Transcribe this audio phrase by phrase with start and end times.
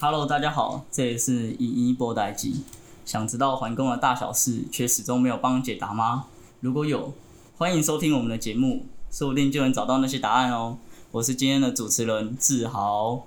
[0.00, 2.62] Hello，大家好，这里是一一播代机。
[3.04, 6.26] 想知道环工的大小事，却始终没有帮解答吗？
[6.60, 7.12] 如果有，
[7.56, 10.78] 欢迎收听我们的节目，说不定就能找到那些答案哦。
[11.10, 13.26] 我是今天的主持人志豪。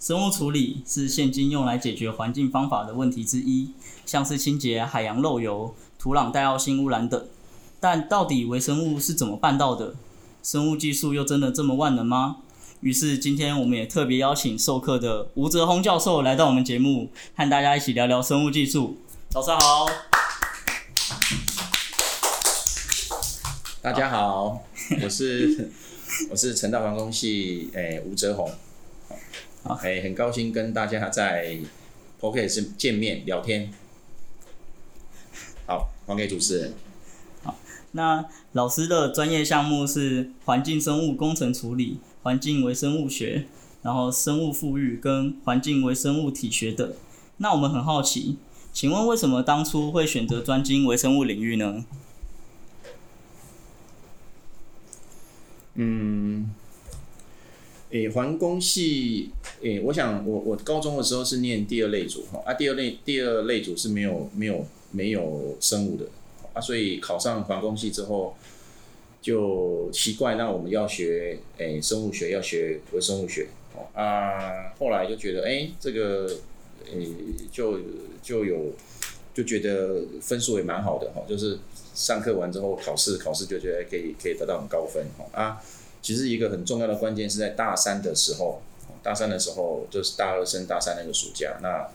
[0.00, 3.70] 生物处理是现今用来解决环境方法的问题之一，
[4.04, 7.24] 像是清洁海洋漏油、土壤带奥性污染等。
[7.78, 9.94] 但到底微生物是怎么办到的？
[10.42, 12.38] 生物技术又真的这么万能吗？
[12.82, 18.96] 于是今天我们也特别邀请授课的吴泽宏教授来到我们节目，和大家一起聊聊生物技术。
[19.28, 19.86] 早上好，
[23.80, 24.64] 大家好，
[25.00, 25.70] 我是
[26.28, 28.50] 我是成大环工系诶、欸、吴哲宏，
[29.62, 31.58] 好，诶、欸、很高兴跟大家在
[32.20, 33.72] Podcast 见面聊天。
[35.66, 36.74] 好，还给主持人。
[37.44, 37.56] 好，
[37.92, 42.00] 那老师的专业项目是环境生物工程处理。
[42.22, 43.46] 环境微生物学，
[43.82, 46.92] 然后生物富裕跟环境微生物体学等。
[47.38, 48.36] 那我们很好奇，
[48.72, 51.84] 请问为什么当初会选择专精微生物领域呢？
[55.74, 56.50] 嗯，
[57.90, 59.30] 诶，环工系，
[59.62, 66.06] 诶，我想我我高中的时候是念第二类组哈，啊，第二类第二类组是没有没有没有生物的，
[66.52, 68.36] 啊，所以考上环工系之后。
[69.22, 76.26] 就奇怪，那我们要学诶、生物学，要学微生物学哦啊，后来就觉得诶、这个
[76.92, 77.08] 诶、
[77.52, 77.78] 就
[78.20, 78.72] 就有
[79.32, 81.56] 就觉得分数也蛮好的哈，就是
[81.94, 85.62] 上课完之后考试考试就觉得可以可以得到很高分哈啊，
[86.02, 88.60] 其实一个很重要的关键是在大三的时候，
[89.02, 91.88] 大三的时候就是大二升大三那个暑假，那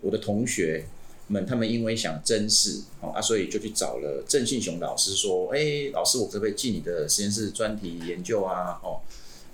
[0.00, 0.84] 我的同学。
[1.32, 9.00] 们他们因为想甄试哦啊，所以就去找了郑信雄老师说：“哎、老师，我可不可以进你的实验室专题研究啊？”哦，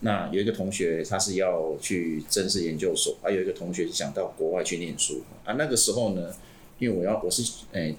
[0.00, 5.54] 那有一个同学他是要去甄试研究所，还有一个同学是想到国外去念书啊。
[5.54, 6.34] 那个时候呢，
[6.80, 7.96] 因为我要我是哎、欸、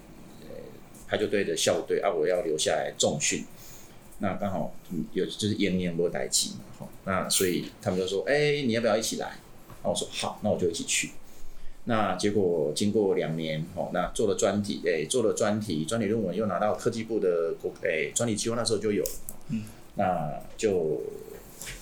[1.08, 3.44] 排球队的校队啊，我要留下来重训，
[4.18, 4.74] 那刚好
[5.12, 9.38] 有就是延年落待机嘛，好，那所以他们就说：“哎、你要不要一起来？”
[9.82, 11.10] 那我说：“好，那我就一起去。”
[11.90, 19.10] 那结果经过两年，哦，那做了专题，诶，做了专题，专题论文又拿到科技部的国，诶，专利计划那时候就有了，
[19.48, 19.64] 嗯，
[19.96, 21.00] 那就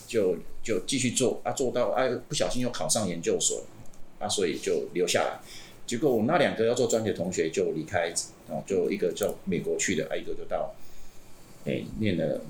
[0.06, 3.64] 就就继续做，啊，做到啊，不小心又考上研究所，
[4.18, 5.40] 啊，所以就留下来。
[5.86, 8.10] 结果我那两个要做专题的同学就离开，
[8.48, 10.74] 哦，就一个到美国去的，啊，一个就到，
[11.66, 12.40] 诶，念了，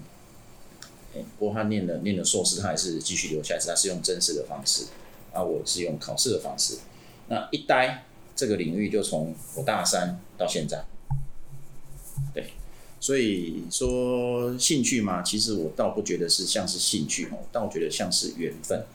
[1.15, 4.85] 诶，不过他念了念了硕士，他还是继续留下来，他是用真实的方式，
[5.33, 6.79] 啊，我是用考试的方式。
[7.29, 10.85] 那一待这个领域就从我大三到现在，
[12.33, 12.53] 对，
[13.01, 18.87] 所以说兴趣嘛，其实我倒不觉得是像是兴趣哦，但我觉得像是缘分，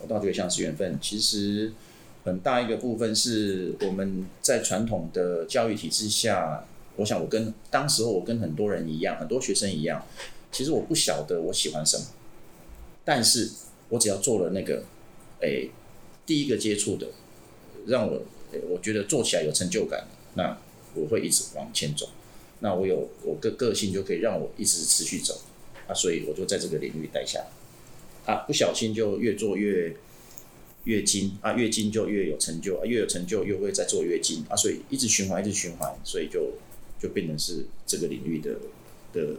[0.00, 0.98] 我倒觉得像是缘分。
[1.00, 1.72] 其实
[2.24, 6.64] 很大一个部分是我们在传统的教育体制下，
[6.96, 10.06] 我想我跟当时候我跟很多人一样，很多学生一样，
[10.52, 12.04] 其实我不晓得我喜欢什么，
[13.04, 13.50] 但是
[13.88, 14.84] 我只要做了那个，
[15.40, 15.70] 诶，
[16.26, 17.08] 第一个接触的。
[17.86, 18.22] 让我，
[18.68, 20.56] 我觉得做起来有成就感，那
[20.94, 22.08] 我会一直往前走。
[22.60, 25.38] 那我有我个个性就可以让我一直持续走
[25.86, 27.44] 啊，所以我就在这个领域待下
[28.24, 29.94] 啊，不小心就越做越
[30.84, 36.52] 越精啊，越精就越有成就啊，越有成就又会再做越精啊，所以一直循环，一直循环，所以就
[36.98, 38.56] 就变成是这个领域的
[39.12, 39.36] 的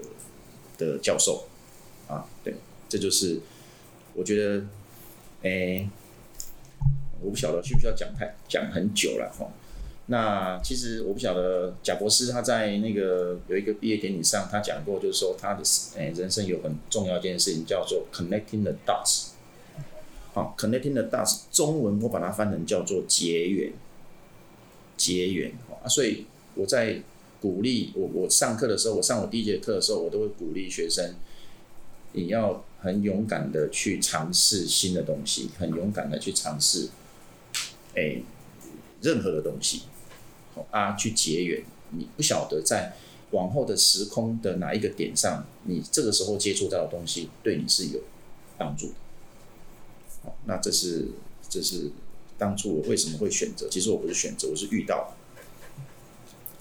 [0.77, 1.47] 的教授
[2.07, 2.53] 啊，对，
[2.87, 3.39] 这就是
[4.13, 4.65] 我觉得，
[5.41, 5.89] 诶、
[7.21, 9.47] 我不晓得需不需要讲太讲很久了哈。
[10.07, 15.63] 那其实我不晓得贾博士他在那个有一个毕业典礼上，他讲过，就是说他的
[15.95, 19.29] 诶人生有很重要一件事情叫做 connecting the dots。
[20.33, 23.73] 好，connecting the dots，中文我把它翻成叫做结缘，
[24.95, 25.87] 结缘啊。
[25.87, 27.01] 所以我在
[27.41, 31.15] 鼓励我我上课的时候，我上我第一节课的时候，我都会鼓励学生，
[32.11, 36.89] 你要很勇敢的去尝试新的东西，很勇敢的去尝试。
[37.95, 38.23] 诶、
[39.01, 39.83] 任何的东西，
[40.71, 41.63] 啊，去结缘。
[41.91, 42.95] 你不晓得在
[43.31, 48.01] 往后的时空的哪一个点上，你这个时候接触到的东西对你是有
[48.57, 48.93] 帮助的。
[50.23, 51.09] 好，那这是
[51.49, 51.91] 这是
[52.37, 53.69] 当初我为什么会选择？
[53.69, 55.15] 其实我不是选择，我是遇到。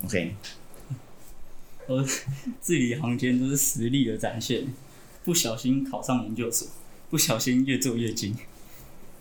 [0.04, 0.34] OK，
[1.88, 2.04] 我
[2.60, 4.66] 字里行间都是实力的展现。
[5.24, 6.68] 不小心考上研究所，
[7.08, 8.36] 不小心越做越精。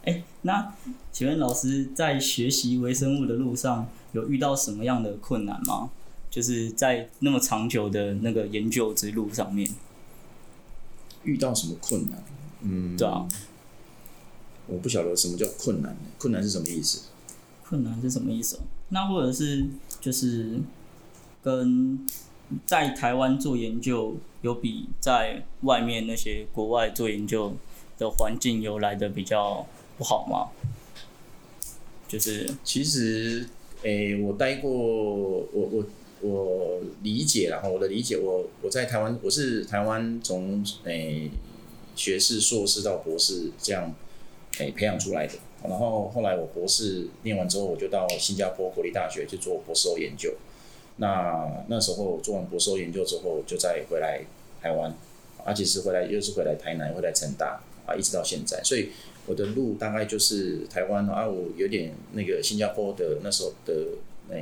[0.03, 0.73] 哎、欸，那
[1.11, 5.89] 请问老师在学习微生物的路上有遇到什么样的困难吗？
[6.29, 9.69] 就是在那么长久的那个研究之路上面，
[11.23, 12.23] 遇到什么困难？
[12.61, 13.27] 嗯，对啊。
[14.65, 17.03] 我不晓得什么叫困难，困难是什么意思？
[17.63, 18.59] 困难是什么意思？
[18.89, 19.65] 那或者是
[20.01, 20.59] 就是
[21.41, 22.05] 跟
[22.65, 27.55] 在台湾做研究，有比在外面那些国外做研究
[27.97, 29.67] 的环境有来的比较
[30.03, 30.51] 不好吗？
[32.09, 33.47] 就是其实，
[33.83, 35.85] 诶、我待过，我我
[36.19, 41.31] 我理解了哈，我的理解，我我在台湾，我是台湾从诶
[41.95, 43.95] 学士、硕士到博士这样
[44.59, 45.33] 诶、培养出来的。
[45.63, 50.33] 然后后来我博士念完之后，我就到新加坡国立大学去做博士后研究。
[50.97, 54.21] 那那时候做完博士后研究之后，就再回来
[54.61, 54.93] 台湾，
[55.45, 58.61] 而且是回来又是回来台南，回来成大啊，一直到现在。
[58.63, 58.89] 所以
[59.25, 63.73] 我的路大概就是台湾啊，我有点那个新加坡的那时候的
[64.29, 64.35] 那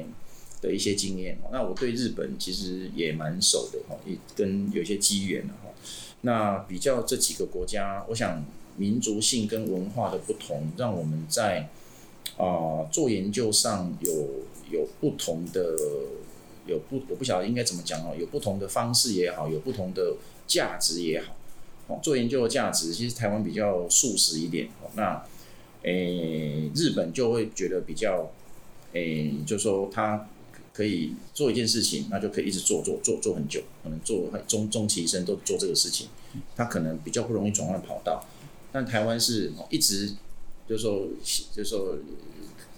[0.61, 1.37] 的一些经验。
[1.51, 5.69] 那我对日本其实也蛮熟的哈，也跟有些机缘哈。
[6.21, 8.43] 那比较这几个国家，我想。
[8.77, 11.69] 民族性跟文化的不同，让我们在
[12.37, 14.11] 啊、做研究上有
[14.71, 15.75] 有不同的
[16.65, 20.15] 有不我不晓得应该怎么讲哦，有不同的方式也好，有不同的
[20.47, 21.35] 价值也好。
[22.01, 24.67] 做研究的价值其实台湾比较素食一点。
[24.81, 25.25] 哦，那
[25.83, 28.31] 诶、日本就会觉得比较
[28.93, 30.27] 诶、就说他
[30.73, 36.07] 可以做一件事情，那就可以一直做做做做很久，可能做终终其一生都做这个事情，
[36.55, 38.23] 他可能比较不容易转换跑道。
[38.71, 40.13] 但台湾是一直，
[40.69, 41.07] 就说，
[41.53, 41.97] 就说，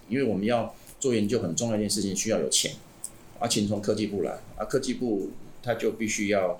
[0.10, 2.72] 因为我们要做研究，很重要一件事情需要有钱，
[3.40, 5.30] 而钱从科技部来，啊，科技部
[5.62, 6.60] 他就必须要，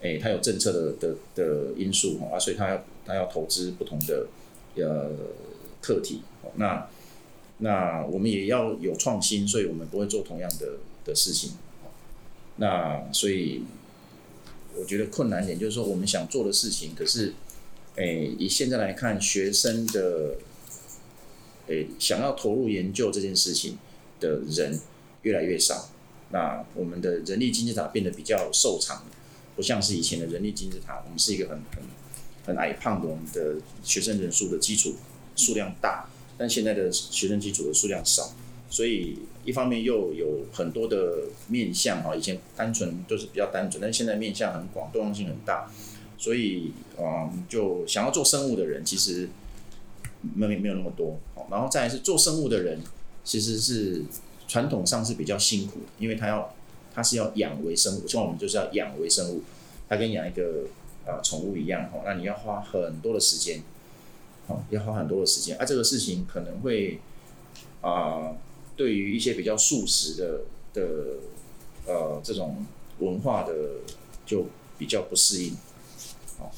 [0.00, 4.26] 诶，他有政策的的的因素啊，所以他要他要投资不同的
[4.76, 5.10] 呃
[5.80, 6.22] 课题，
[6.56, 6.88] 那
[7.58, 11.52] 那我们也要有创新，所以我们不会做同样的的事情，
[12.56, 13.62] 那所以
[14.76, 17.34] 我觉得困难点就是说，我们想做的事情，可是。
[18.00, 20.36] 诶，以现在来看，学生的
[21.66, 23.76] 诶想要投入研究这件事情
[24.20, 24.78] 的人
[25.22, 25.88] 越来越少。
[26.30, 29.02] 那我们的人力金字塔变得比较瘦长，
[29.58, 31.82] 不像是以前的人力金字塔，我们是一个很很
[32.46, 34.94] 很矮胖的，我们的学生人数的基础
[35.34, 38.32] 数量大，但现在的学生基础的数量少，
[38.70, 45.68] 所以一方面又有很多的面向啊，以前单纯都是比较单纯，但现在面向很广，多样性很大。
[46.20, 49.28] 所以，嗯，就想要做生物的人，其实
[50.34, 51.18] 没没有那么多。
[51.50, 52.80] 然后再来是做生物的人，
[53.24, 54.02] 其实是
[54.48, 56.52] 传统上是比较辛苦，因为他要
[56.98, 59.44] 他是要养微生物，像我们就是要养微生物，
[59.88, 60.64] 它跟养一个
[61.06, 63.62] 呃宠物一样，哈，那你要花很多的时间，
[64.48, 66.98] 哦，要花很多的时间，啊，这个事情可能会
[67.82, 68.36] 啊、呃，
[68.76, 70.40] 对于一些比较素食的
[70.74, 70.82] 的
[71.86, 72.66] 呃这种
[72.98, 73.54] 文化的
[74.26, 74.46] 就
[74.76, 75.56] 比较不适应。
[76.36, 76.50] 好，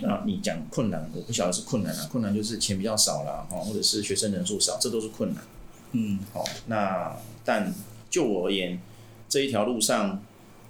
[0.00, 5.44] 那你讲困难，我不晓得是困难啊，困难就是钱比较少了哈，或者是学生人数少，这都是困难。
[5.92, 7.14] 嗯，好，那
[7.44, 7.74] 但
[8.10, 8.80] 就我而言，
[9.28, 10.22] 这一条路上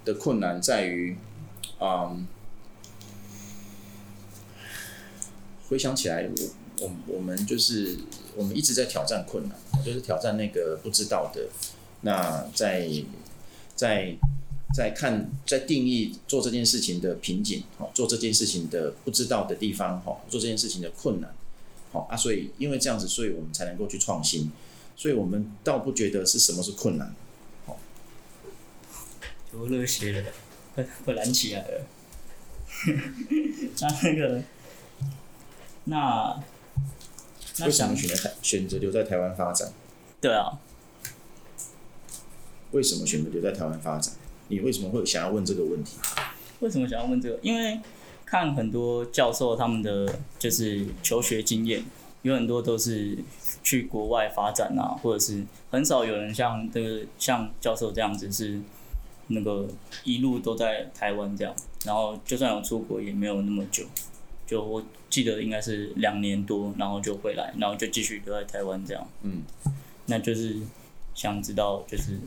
[0.04, 1.16] 的困难在于，
[1.80, 2.26] 嗯，
[5.68, 7.98] 回想起来，我我我们就是
[8.36, 11.48] 我们一直在挑战困难，就是挑战那个不知道的，
[12.02, 12.88] 那在
[13.74, 14.16] 在。
[14.74, 21.32] 在看，在定义做这件事情的瓶颈，好，做这件事情的不知道的地方，好，做这件事情的困难，
[21.92, 24.52] 好啊，所以因为这样子，所以我们才能够去创新，
[24.94, 27.14] 所以我们倒不觉得是什么是困难，
[29.58, 30.30] 就热血了，
[30.74, 31.86] 会会燃起来了，
[33.80, 34.42] 那那个，
[35.84, 36.42] 那，
[37.58, 39.72] 那为什么选择台选择留在台湾发展？
[40.20, 40.58] 对啊，
[42.72, 44.12] 为什么选择留在台湾发展？
[44.48, 45.96] 你为什么会想要问这个问题？
[46.60, 47.38] 为什么想要问这个？
[47.42, 47.80] 因为
[48.24, 51.84] 看很多教授他们的就是求学经验，
[52.22, 53.18] 有很多都是
[53.62, 58.60] 去国外发展啊，或者是很少有人像这个像教授这样子是
[59.28, 59.66] 那个
[60.04, 61.54] 一路都在台湾这样，
[61.84, 63.84] 然后就算有出国也没有那么久，
[64.46, 69.08] 就我记得应该是两年多，然后就回来，然后就继续留在台湾这样。
[69.22, 69.42] 嗯，
[70.06, 70.56] 那就是
[71.14, 72.18] 想知道就是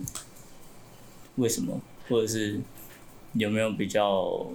[1.38, 1.80] 为什么？
[2.10, 2.60] 或者是
[3.34, 4.48] 有没有比较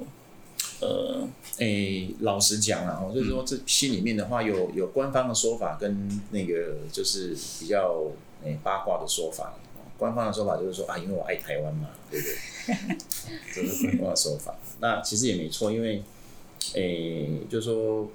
[0.80, 1.26] 呃，
[1.58, 1.66] 诶、
[2.08, 8.02] 欸，老实讲啊，我，就是说这心里面的话有有官方的说法跟那个就是比较
[8.42, 9.54] 诶、欸、八卦的说法。
[10.04, 12.96] 官方的说法就是说啊，因为我爱台湾嘛， 对不对？
[13.54, 14.54] 这是官方的说法。
[14.80, 16.02] 那其实也没错，因为
[16.74, 18.08] 诶、欸，就是说，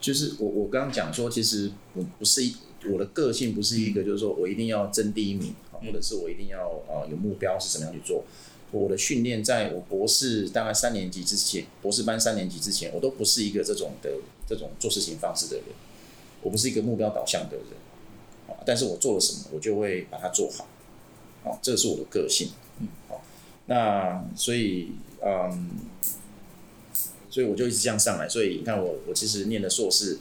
[0.00, 2.54] 就是我我刚刚讲说，其实我不是一
[2.86, 5.54] 我的个性不是一个，就是说我一定要争第一名。
[5.84, 8.24] 或者是我一定要啊有目标是怎么样去做？
[8.70, 14.10] 我的训练，在我博士大概三年级之前，博士班三年级之前，我都不是一个这种的
[14.48, 15.64] 这种做事情方式的人，
[16.40, 17.83] 我不是一个目标导向的人，啊，
[18.66, 20.66] 但是我做了什么，我就会把它做好，
[21.50, 22.48] 啊，这是我的个性，
[22.80, 23.22] 嗯，好，
[23.66, 24.92] 那所以，
[25.24, 25.70] 嗯，
[27.30, 30.18] 所以我就一直这样上来，所以你看我，我其实念的硕士，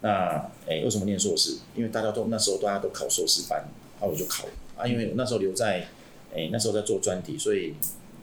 [0.00, 1.58] 那，哎，为什么念硕士？
[1.74, 3.64] 因为大家都那时候大家都考硕士班，
[3.98, 4.46] 然后我就考，
[4.76, 5.88] 啊，因为我那时候留在。
[6.34, 7.74] 哎，那时候在做专题，所以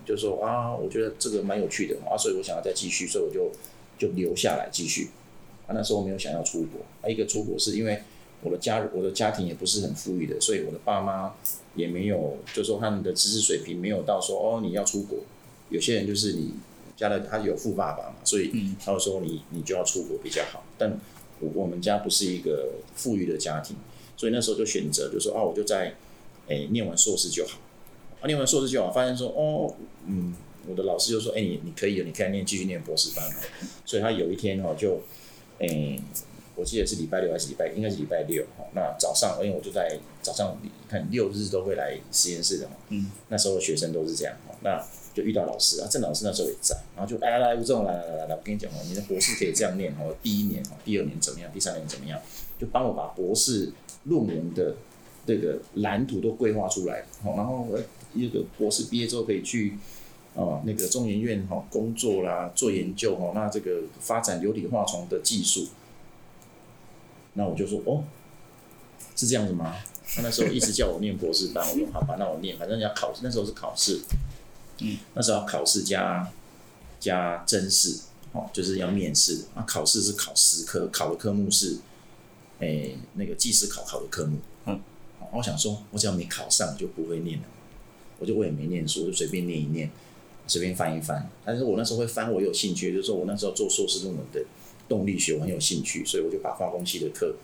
[0.04, 3.52] 就说啊，我觉得这个蛮有趣的啊，所以我想要再继续，所以我就
[4.00, 5.12] 就留下来继续。
[5.68, 8.02] 啊，那时候没有想要出国，啊，一个出国是因为
[8.41, 11.36] 我的家我的家庭也不是很富裕的，所以我的爸妈
[11.75, 15.19] 也没有，就说他们的知识水平没有到说哦，你要出国。
[15.69, 16.53] 有些人就是你
[16.96, 18.51] 家的他有富爸爸嘛，所以
[18.84, 20.63] 他会说你你就要出国比较好。
[20.77, 21.00] 但
[21.39, 23.75] 我我们家不是一个富裕的家庭，
[24.17, 25.96] 所以那时候就选择就说哦，我就在
[26.48, 27.60] 哎念完硕士就好。
[28.22, 29.74] 啊，念完硕士就好，发现说，哦，
[30.05, 30.36] 嗯，
[30.67, 33.25] 我的老师就说，哎、欸，你你可以，你可以念继续念博士班。
[33.86, 34.96] 所以他有一天哦，就，
[35.58, 36.01] 哎、欸，
[36.60, 38.66] 我记得是礼拜六还是礼拜，应该是礼拜六哈。
[38.75, 40.58] 那早上，因为我就在早上，
[40.89, 42.74] 看六日都会来实验室的嘛。
[42.89, 43.10] 嗯。
[43.30, 52.20] 那时候学生都是这样哈，那就遇到老师啊，郑老师那时候也在，然后就来来来，吴总来来来来，我跟你讲哦，你的博士可以这样念哦，第一年哦，第二年怎么样，第三年怎么样，
[52.60, 53.72] 就帮我把博士
[54.04, 54.75] 论文的
[55.25, 57.68] 这个蓝图都规划出来，好，然后。
[58.12, 59.78] 一个博士毕业之后可以去
[60.34, 65.68] 哦，那个中研院哈工作啦，做研究哈，那这个发展流体化虫的技术，
[67.39, 68.03] 那我就说哦，
[69.15, 69.74] 是这样子吗？
[70.13, 74.01] 他那时候一直叫我念博士班，我说好吧，那我念，反正要考试，那时候是考试，
[74.79, 76.29] 嗯，那时候要考试加
[77.00, 78.01] 加真试，
[78.34, 81.77] 哦，就是要面试，啊，考试是考十科，考的科目是，
[82.60, 84.81] 诶，那个技师考考的科目，嗯，
[85.31, 87.46] 我想说，我只要没考上，就不会念了。
[88.19, 89.89] 我就我也没念书，就随便念一念，
[90.46, 91.29] 随便翻一翻。
[91.46, 94.43] 但是我那时候会翻，我有兴趣，就是说我那时候做硕士论文的
[94.89, 97.36] 动力学我很有兴趣，所以我就把化工系的课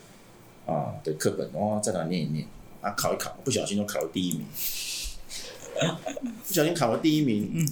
[0.66, 2.46] 啊的课本哦在那念一念
[2.82, 4.46] 啊，考一考，不小心就考了第一名，
[6.46, 7.52] 不小心考了第一名。
[7.54, 7.70] 嗯，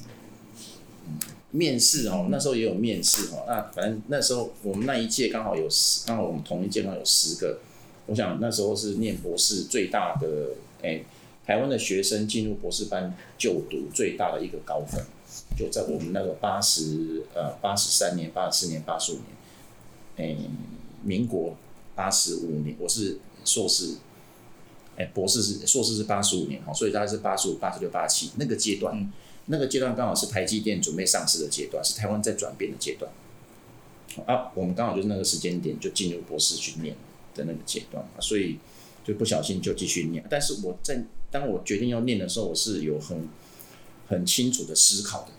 [1.52, 3.44] 面试哦，那时候也有面试哦。
[3.48, 7.60] 那反正那时候我们那一届刚好有十，刚好我们同一届刚好有十个。
[8.06, 10.52] 我想那时候是念博士最大的
[10.82, 10.90] 哎。
[10.90, 11.06] 欸
[11.46, 15.04] 台湾的学生进入博士班就读最大的一个高峰，
[15.58, 19.26] 就在我们那个八十呃八十三年、八十四年、八十五年，
[20.18, 20.38] 诶，
[21.04, 21.56] 民国
[21.96, 23.96] 八十五年，我是硕士，
[24.98, 29.12] 诶，博士是硕士是八十五年哈，所以大概是八十五、八十六、八十七那个阶段，
[29.48, 33.12] 那个阶段刚好是台积电准备上市的阶段，是台湾在转变的阶段，
[34.26, 36.96] 啊，我们刚好就是那个时间点就进入博士训练
[37.36, 38.60] 的那个阶段，所以
[39.04, 41.04] 就不小心就继续念，但是我在。
[41.34, 43.28] 当我决定要念的时候，我是有很
[44.08, 45.30] 很清楚的思考的。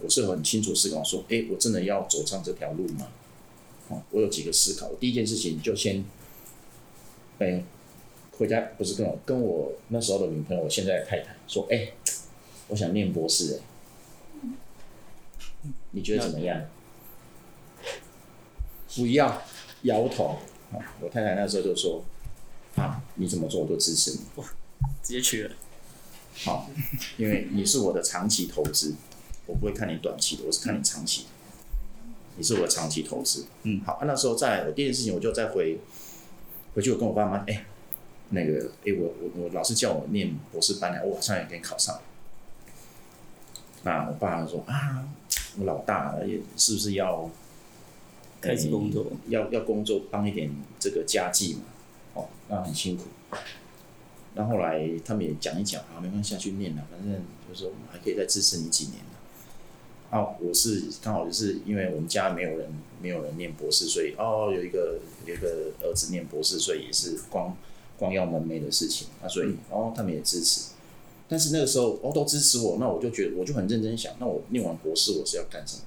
[0.00, 3.08] 我是很清楚思考说，哎，我真的要走上这条路吗？
[3.90, 4.90] 哦，我有几个思考。
[4.98, 6.02] 第一件事情就先，
[7.38, 7.62] 哎，
[8.38, 11.92] 回家不是跟我跟我那时候的女朋友，我现在的太太说，哎，
[12.68, 13.60] 我想念博士，
[14.42, 14.48] 哎，
[15.90, 16.64] 你觉得怎么样？
[18.96, 19.42] 不要，
[19.82, 20.38] 摇头。
[21.00, 22.04] 我太太那时候就说，
[22.76, 24.20] 啊，你怎么做我都支持你。
[25.02, 25.54] 直接去了，
[26.44, 26.70] 好，
[27.18, 28.94] 因为你是我的长期投资，
[29.46, 31.28] 我不会看你短期的，我是看你长期的，
[32.40, 35.78] 你是我的长期投资，嗯，好，那时候在我第一件事情，我就再回
[36.74, 37.66] 回去，我跟我爸妈，哎、欸，
[38.30, 42.00] 那个，哎、欸，我我我老师叫我念博士班，我马上也可以考上，
[43.82, 45.06] 那我爸说啊，
[45.58, 47.28] 我老大也是不是要
[48.40, 51.60] 开始工作，要要工作帮一点这个家计嘛，
[52.14, 53.04] 哦，那很辛苦。
[54.32, 59.09] 那后后来他们也讲一讲啊，没关系，下去念了，反正就是说我们还可以再支持你几年的。
[60.10, 62.68] 啊，我是刚好就是因为我们家没有人
[63.00, 67.56] 没有人念博士，所以哦有一个有一个儿子念博士，所以也是光
[67.96, 70.72] 光耀门楣的事情啊，所以哦他们也支持。
[71.28, 75.82] 但是那个时候哦都支持我，那我就觉得我就很认真想，那我念完博士我是要干什么？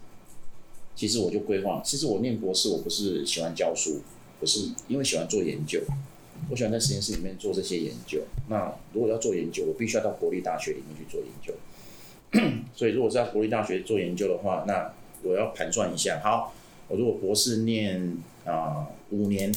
[0.95, 3.99] 其实我就规划，其实我念博士我不是喜欢教书，
[4.39, 5.81] 我是因为喜欢做研究。
[6.49, 8.21] 我喜欢在实验室里面做这些研究。
[8.49, 11.53] 那如果要做研究，我必须要到国立大学里面去做研究。
[12.73, 14.91] 所以，如果是在国立大学做研究的话，那
[15.23, 16.19] 我要盘算一下。
[16.23, 16.53] 好，
[16.87, 19.53] 我如果博士念啊五年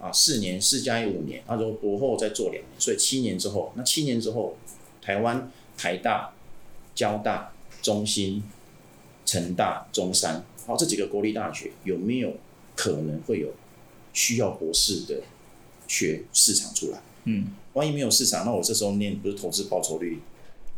[0.00, 1.42] 啊四年，四加一五年。
[1.48, 4.56] 那如果博后再做两年，所以七年之后，那七年之后，
[5.00, 6.32] 台湾台大、
[6.94, 8.42] 交大、中兴、
[9.24, 12.34] 成大、中山，好，这几个国立大学有没有
[12.74, 13.48] 可能会有
[14.12, 15.22] 需要博士的？
[15.88, 20.18] 学市场出来，嗯，万一没有市场，那我这时候念不是投资报酬率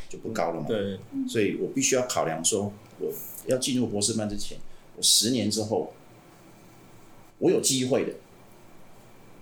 [0.08, 0.66] 就不高了嘛。
[0.66, 0.98] 对，
[1.28, 3.12] 所以我必须要考量说，我
[3.46, 4.58] 要进入博士班之前，
[4.96, 5.92] 我十年之后，
[7.38, 8.14] 我有机会的，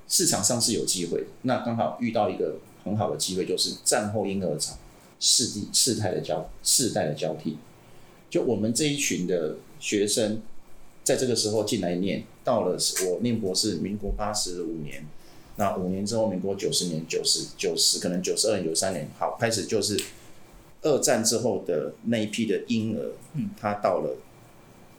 [0.09, 1.27] 市场上是有机会的。
[1.43, 4.77] 那刚好遇到一个很好的机会，就是战后婴儿潮，
[5.19, 7.57] 世地世代的交世代的交替，
[8.29, 10.43] 就我们这一群的学生，
[11.05, 12.77] 在这个时候进来念，到了
[13.09, 15.07] 我念博士，民国八十五年。
[15.59, 19.99] 那五年之后，民国九十年、九十九十，可能九十二年、九三年，好，开始就是
[20.83, 24.17] 二战之后的那一批的婴儿，嗯，他到了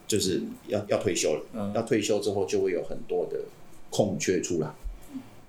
[0.07, 3.39] 就是要要退休了，嗯，要退休之后就会有很多的
[3.89, 4.69] 空缺出来，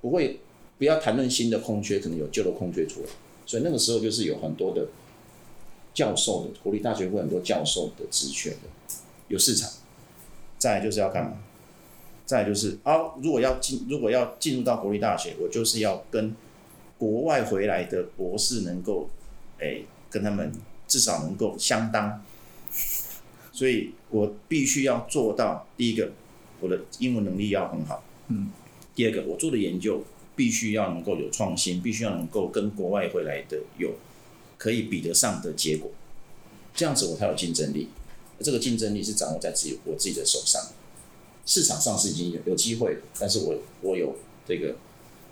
[0.01, 0.41] 不会
[0.79, 3.07] 不要谈论新的空缺，可能有旧的空缺出来，
[3.47, 4.87] 所以那个时候就是有很多的
[5.93, 8.69] 教授的国立大学会很多教授的职缺的，
[9.29, 9.71] 有市场，
[10.59, 11.39] 再来就是要干嘛？
[12.25, 16.37] 再就是啊，如果要进，如果要进入到国立大学，我就是要跟
[16.99, 19.09] 国外回来的博士能够，
[19.61, 20.53] 诶、欸，跟他们
[20.87, 22.23] 至少能够相当，
[23.53, 26.13] 所以我必须要做到第一个，
[26.61, 28.51] 我的英文能力要很好，嗯，
[28.95, 33.95] 第二个，我做的研究必须要能够有创新，必须要能够跟国外回来的有
[34.57, 35.91] 可以比得上的结果，
[36.75, 37.89] 这样子我才有竞争力，
[38.41, 40.63] 这个竞争力是掌握在自己我自己的手上。
[41.47, 44.15] 市场上是已经有有机会，但是我我有
[44.47, 44.77] 这个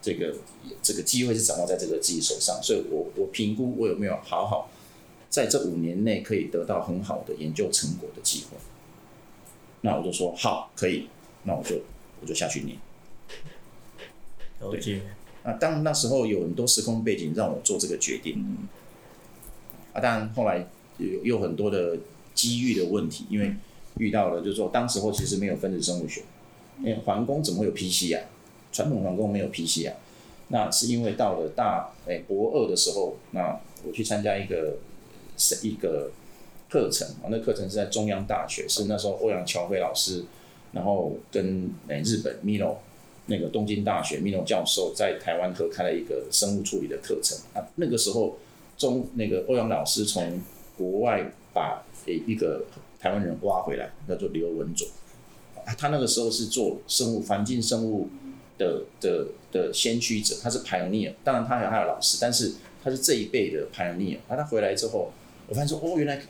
[0.02, 0.34] 这个
[0.82, 4.70] 这个机会是掌握在这个自己手上，所以我我评估我有没有好好
[5.28, 8.56] 在这五年内可以得到很好的研究成果的机会，
[9.80, 11.08] 那我就说好可以，
[11.44, 11.80] 那我就
[12.20, 12.78] 我就下去念。
[14.60, 15.00] 了解。
[15.44, 18.68] 那当那时候有很多时空背景让我做这个决定，嗯、
[19.92, 20.66] 啊，当然后来
[20.98, 21.98] 有有很多的
[22.34, 23.54] 机遇的问题，因为。
[23.98, 26.22] 遇到了，就是说，当时候其实没有分子生物学，
[26.80, 28.28] 因为环工怎么会有 PCR 啊？
[28.76, 29.96] 传统环工没有 PC 啊。
[30.48, 34.76] 那是因为到了大诶博二的时候，那我去参加一个
[35.36, 36.12] 是一个
[36.68, 40.24] 课程啊，那课程是在中央大学，是那时候欧阳乔辉老师，
[40.72, 42.76] 然后跟诶日本 Mino
[43.26, 47.66] 那个东京大学 Mino 教授在台湾合开了一个生物处理的课程啊。
[47.74, 48.38] 那个时候
[48.76, 50.40] 中那个欧阳老师从
[50.78, 52.64] 国外把诶一个
[53.00, 54.86] 台湾人挖回来，叫做刘文佐，
[55.64, 58.08] 啊他那个时候是做生物环境生物
[58.58, 64.18] 的的的先驱者，他是 pioneer，当然他还有他的老师，但是他是这一辈的 pioneer。
[64.28, 65.12] 啊，他回来之后，
[65.48, 66.20] 我发现说，哦，原来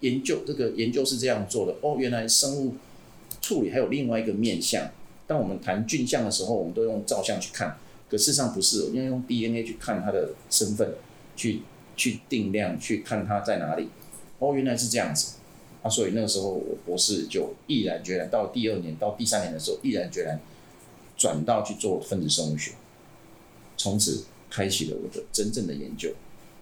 [0.00, 2.74] 研究这个研究是这样做的，哦，原来生物
[3.40, 4.90] 处理还有另外一个面向。
[5.26, 7.76] 当我们谈菌相的时候，我们都用照相去看，
[8.08, 10.94] 可事实上不是，因为用 DNA 去看它的身份，
[11.36, 11.60] 去
[11.96, 13.88] 去定量，去看它在哪里。
[14.38, 15.34] 哦，原来是这样子。
[15.82, 20.40] 啊，所以那个时候我博士就毅然决然，到第二年到第三年的时候，毅然决然
[21.18, 22.72] 转到去做分子生物学，
[23.76, 26.10] 从此开启了我的真正的研究。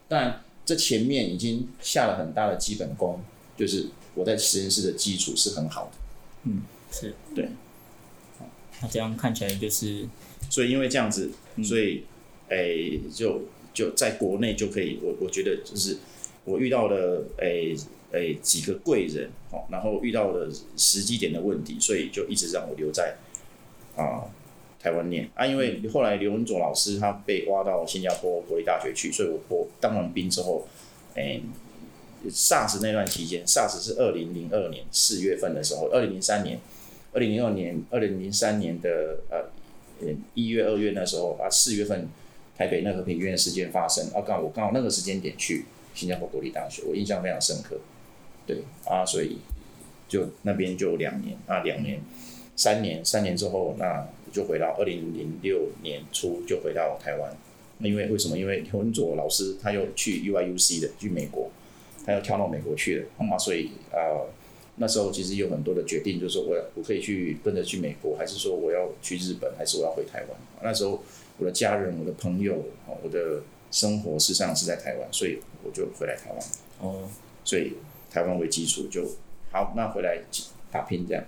[0.09, 3.21] 当然，这前面已经下了很大的基本功，
[3.57, 5.93] 就是我在实验室的基础是很好的。
[6.45, 7.51] 嗯，是对。
[8.81, 10.07] 那这样看起来就是，
[10.51, 11.31] 所以因为这样子，
[11.65, 12.05] 所以
[12.49, 13.43] 哎、欸，就
[13.73, 15.97] 就在国内就可以，我我觉得就是
[16.45, 17.75] 我遇到了诶、
[18.13, 23.17] 欸，几个贵人，哦，然后遇到了时机点的问题，所以就一直让我留在
[23.97, 24.29] 啊
[24.87, 25.45] 台湾念啊。
[25.45, 30.67] 因为后来刘文佐老师他被挖到新加坡国立大学去，所以我我当完兵之后，
[31.15, 31.43] 诶、
[32.25, 36.61] 欸，SARS 那段期间，SARS 是二零零二年四月份的时候，二零零三年，
[37.13, 39.45] 二零零二年，二零零三年的呃
[40.35, 42.09] 一月二月那时候啊，四月份
[42.57, 47.77] 台北那和平医院事件发生，啊，刚好我刚好那个时间点去新加坡国立大学，我印象非常深刻。
[48.47, 49.39] 对啊，所以
[50.09, 52.01] 就那边就两年啊，两年、
[52.57, 57.37] 三年，三年之后，那我就回到二零零六年初就回到台湾。
[57.79, 58.37] 那因为为什么？
[58.37, 61.51] 因为刘文佐老师他又去 UIUC 的，去美国，
[62.05, 64.27] 他又跳到美国去了啊，所以啊，
[64.77, 70.31] 那时候其实有很多的决定，就是说我我可以去跟着去美国，还是说我要去日本，还是我要回台湾？
[70.63, 71.03] 那时候
[71.39, 72.65] 我的家人、我的朋友、
[73.03, 76.39] 我的生活事实上是在台湾，所以我就回来台湾。
[76.81, 77.09] 哦，
[77.45, 77.75] 所以。
[78.09, 79.05] 台湾为基础就
[79.51, 80.19] 好，那回来
[80.73, 81.23] 打拼这样，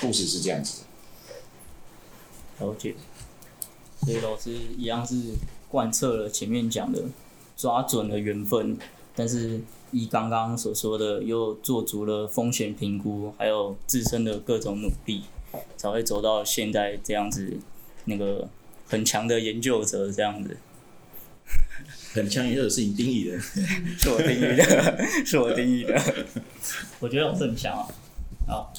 [0.00, 0.82] 故事是这样子
[2.58, 2.66] 的。
[2.66, 2.94] 了解，
[4.00, 5.16] 所以老师一样是
[5.68, 7.02] 贯彻了前面讲的，
[7.56, 8.76] 抓准了缘分，
[9.16, 9.60] 但是
[9.90, 15.24] 依刚刚所说的，又做足了风险评估，还有自身的各种努力，
[15.76, 17.58] 才会走到现在这样子，
[18.04, 18.48] 那个
[18.86, 20.56] 很强的研究者这样子。
[22.14, 23.38] 很强硬，这是你定义的，
[23.98, 26.00] 是我定义的，是我定义的。
[27.00, 27.88] 我觉得我是很强啊。
[28.46, 28.72] 好，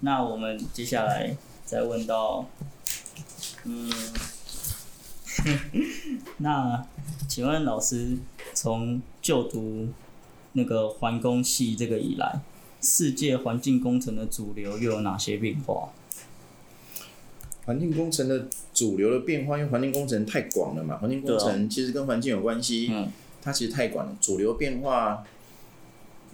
[0.00, 2.46] 那我们接下来再问到，
[3.64, 3.90] 嗯，
[6.38, 6.86] 那
[7.28, 8.18] 请问老师
[8.54, 9.88] 从就读
[10.52, 12.40] 那个环工系这个以来，
[12.80, 15.90] 世界环境工程的主流又有哪些变化？
[17.64, 23.10] 环境工程的主流的变化，因为环境工程太广了嘛，环境工程其实跟环境有关系，嗯，
[23.42, 24.16] 它其实太广了。
[24.20, 25.24] 主流变化，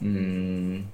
[0.00, 0.84] 嗯，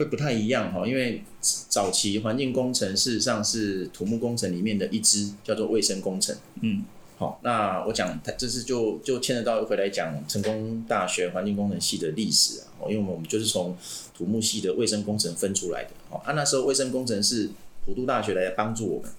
[0.00, 1.22] 会不太一样哈，因为
[1.68, 6.82] 早期环境工程事实上是土木工程里面的一支，叫做卫生工程，嗯，
[7.18, 13.76] 好，那我讲它这是就就牵扯到回来讲成功大学环境工程系的历史啊，因为我们就是从
[14.16, 17.50] 土木系的卫生工程分出来的，哦，啊，那时候卫生工程是
[17.84, 19.10] 普渡大学来帮助我们。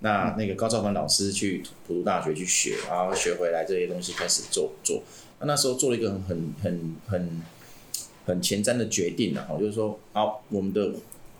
[0.00, 5.04] 那那个高兆凡老师去普渡大学去学，然后学回来这些东西开始做做。
[5.38, 7.42] 那那时候做了一个很很很很
[8.28, 10.92] 很前瞻的决定啊，就是说，好，我们的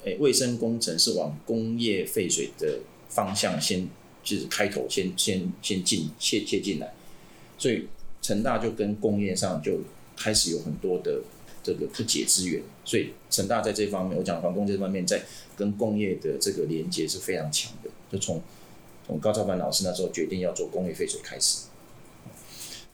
[0.04, 3.86] 诶卫生工程是往工业废水的方向先
[4.24, 6.94] 就是开头先先先进切切进来，
[7.58, 7.86] 所以
[8.22, 9.80] 成大就跟工业上就
[10.16, 11.20] 开始有很多的
[11.62, 15.22] 这个不解之缘，所以成大在这方面，我讲环工这方面在
[15.56, 17.90] 跟工业的这个连接是非常强的。
[18.10, 18.40] 就从
[19.06, 21.67] 从高超凡老师那时候决定要做工业废水开始，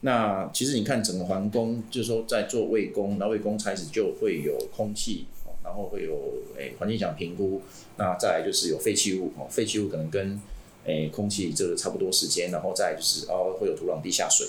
[0.01, 5.25] 那其实你看整个环工，就是说在做卫工，那卫工开始就会有空气，
[5.63, 6.13] 然后会有
[6.57, 7.61] 诶环境影响评估，
[7.97, 10.39] 那再来就是有废弃物哦，废弃物可能跟
[10.85, 14.45] 诶空气这个差不多时间，然后再就是哦会有土壤地下水，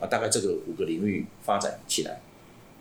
[0.00, 2.20] 啊大概这个五个领域发展起来，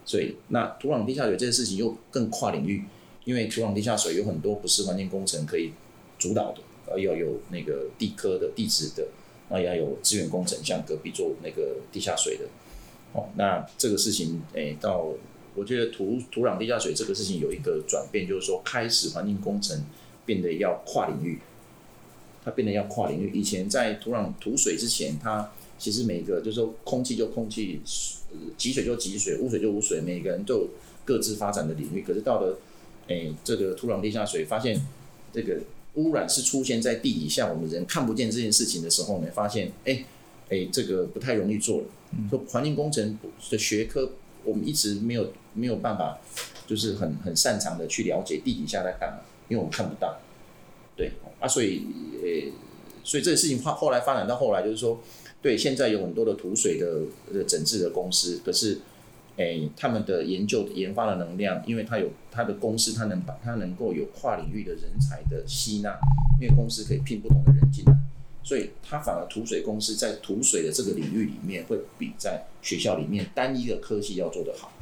[0.04, 2.84] 所以那土壤地下水这件事情又更跨领域，
[3.24, 5.72] 因为土壤地下水有很多不是环境工程可以
[6.18, 6.60] 主导的。
[6.98, 9.08] 要有那个地科的地质的，
[9.50, 12.46] 那也要有资源工程，像隔壁做那个地下水的，
[13.14, 15.12] 哦，那这个事情，诶、到
[15.56, 19.84] 我觉得土土壤地下水这个事情有一个转变，就是说开始环境工程
[20.26, 21.40] 变得要跨领域，
[22.46, 23.32] 它变得要跨领域。
[23.34, 27.82] 以前在土壤土水之前，它其实每个就是说空气就空气，
[28.56, 30.70] 积水就积水，污水就污水，每个人都有
[31.04, 32.04] 各自发展的领域。
[32.04, 32.60] 可是到了
[33.08, 34.80] 诶、这个土壤地下水，发现
[35.34, 35.60] 这个。
[35.96, 40.06] 污染是出现在地底下，我们人看不见这件事情的时候呢，发现，哎、欸，
[40.50, 41.84] 哎、欸，这个不太容易做了。
[42.30, 43.18] 说环境工程
[43.50, 44.12] 的学科，
[44.44, 46.20] 我们一直没有没有办法，
[46.68, 50.20] 就是很很擅长的去了解地底下在干嘛，因为我们看不到。
[50.96, 51.86] 对啊，所以，
[52.22, 52.54] 呃、欸，
[53.04, 55.02] 所以这个事情后后来发展到后来，就是说，
[55.42, 57.02] 对，现在有很多的土水的
[57.34, 58.80] 的整治的公司，可是。
[59.40, 65.98] 诶、他们的研究研发的能量，因为他有他的公司，他能把他能够有跨领域的人才的吸纳，
[66.42, 67.94] 因为公司可以聘不同的人进来，
[68.44, 74.74] 所以他反而土水公司在土水的这个领域里面，会比在学校里面单一的科系要做得好。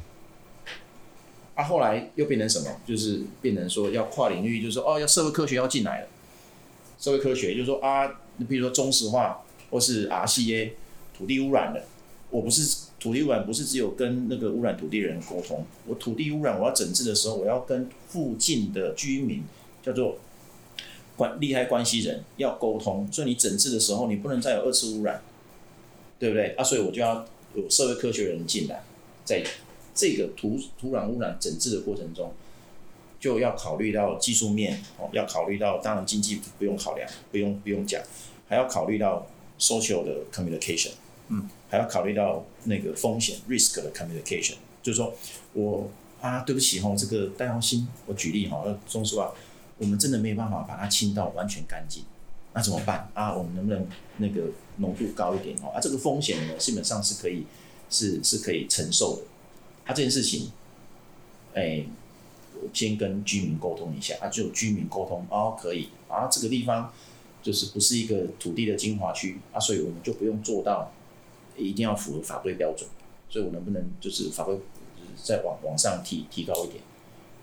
[1.54, 2.80] 啊，后来又变成什么？
[2.84, 6.08] 就是变成说要跨领域，就是说哦，要社会科学要进来了。
[6.98, 10.72] 社会科学就是说啊，你比如说中石化或是 RCA
[11.16, 11.84] 土地污染的，
[12.30, 12.87] 我不是。
[13.00, 19.42] 土地污染不是只有跟那个污染土地人沟通，我土地污染我要整治的时候，我要跟附近的居民
[19.82, 20.18] 叫做
[21.16, 25.22] 关利害关系人要沟通，所以你整治的时候，你不能再有二次污染，
[26.18, 26.54] 对不对？
[26.56, 28.82] 啊，所以我就要有社会科学人进来，
[29.24, 29.44] 在
[29.94, 32.32] 这个土土壤污染整治的过程中，
[33.20, 38.00] 就要考虑到技术面哦，要考虑到当然经济不用考量，不用不用讲，
[38.48, 39.26] 还要考虑到
[39.58, 40.90] social 的 communication。
[41.28, 45.14] 嗯，还要考虑到那个风险 risk 的 communication，就是说
[45.52, 45.88] 我
[46.20, 49.32] 啊，对不起哈，这个戴耀新，我举例哈，说实话，
[49.76, 52.02] 我们真的没有办法把它清到完全干净，
[52.54, 53.34] 那怎么办啊？
[53.34, 55.68] 我们能不能那个浓度高一点哦？
[55.68, 57.44] 啊，这个风险呢，基本上是可以
[57.90, 59.22] 是是可以承受的。
[59.84, 60.50] 啊，这件事情，
[61.54, 61.84] 哎，
[62.54, 66.92] 我先跟居民沟通一下，啊，就居民沟通哦，可以啊，这个地方
[67.42, 70.90] 就是不是一个土地的精华区啊，所以我们就不用做到。
[71.64, 72.88] 一定要符合法规标准，
[73.28, 74.58] 所以我能不能就是法规
[75.22, 76.82] 再往往上提提高一点，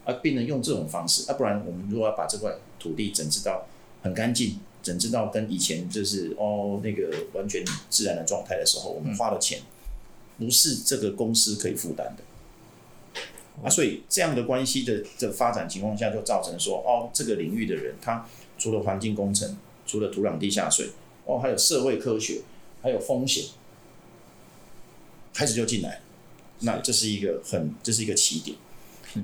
[0.06, 3.68] 啊，变成用这种方式，啊，不然我们如果要把这块土地整治到
[4.02, 9.60] 很干净，整治到跟以前就是哦那个完全自然的状态的时候，我们花的钱
[10.38, 13.22] 不是这个公司可以负担的，
[13.64, 18.26] 啊，所以这样的关系的的发展情况下，就造成说哦这个领域的人，他
[18.58, 20.90] 除了环境工程，除了土壤地下水，
[21.26, 22.42] 哦还有社会科学，
[22.82, 23.44] 还有风险。
[25.36, 26.00] 开始就进来，
[26.62, 28.56] 那这是一个很，这是一个起点。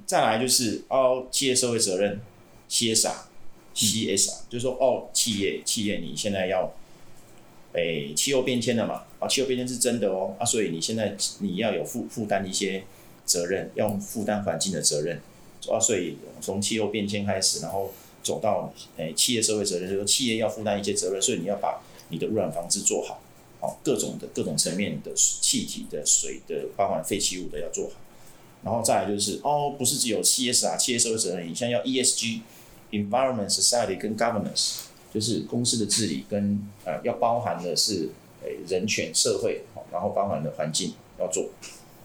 [0.06, 2.20] 再来就是哦，企业社会责任
[2.70, 6.70] ，CSR，CSR，就是说哦，企业企业你现在要，
[7.72, 12.84] 诶，气候变迁了嘛，啊，气候变迁是真的哦，啊，所以你现在你要有负负担一些
[13.26, 15.22] 责任，要负担环境的责任，
[15.70, 23.22] 啊，所以从气候变迁开始，然后走到诶企业社会责任，就是说企业要负担一些责任，所以你要把你的污染防治做好。
[23.62, 27.94] 好，各种的各种层面的气体的水的，包含废弃物的要做好。
[28.64, 34.80] 然后再来就是哦，不是只有 CSR 企业社会责任，你像要 ESG，Environment、Society 跟 Governance，
[35.14, 38.10] 就是公司的治理跟呃要包含的是
[38.44, 41.50] 诶人权社会，然后包含的环境要做。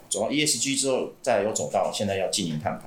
[0.09, 2.87] 走到 ESG 之后，再有走到现在要进行碳排。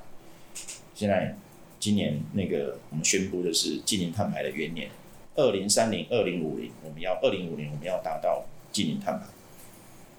[0.95, 1.37] 现在
[1.79, 4.89] 今年那个我们宣布的是进行碳排的元年，
[5.35, 9.25] 二零三零、二零五零，我们要二零五零我们要达到净零碳排。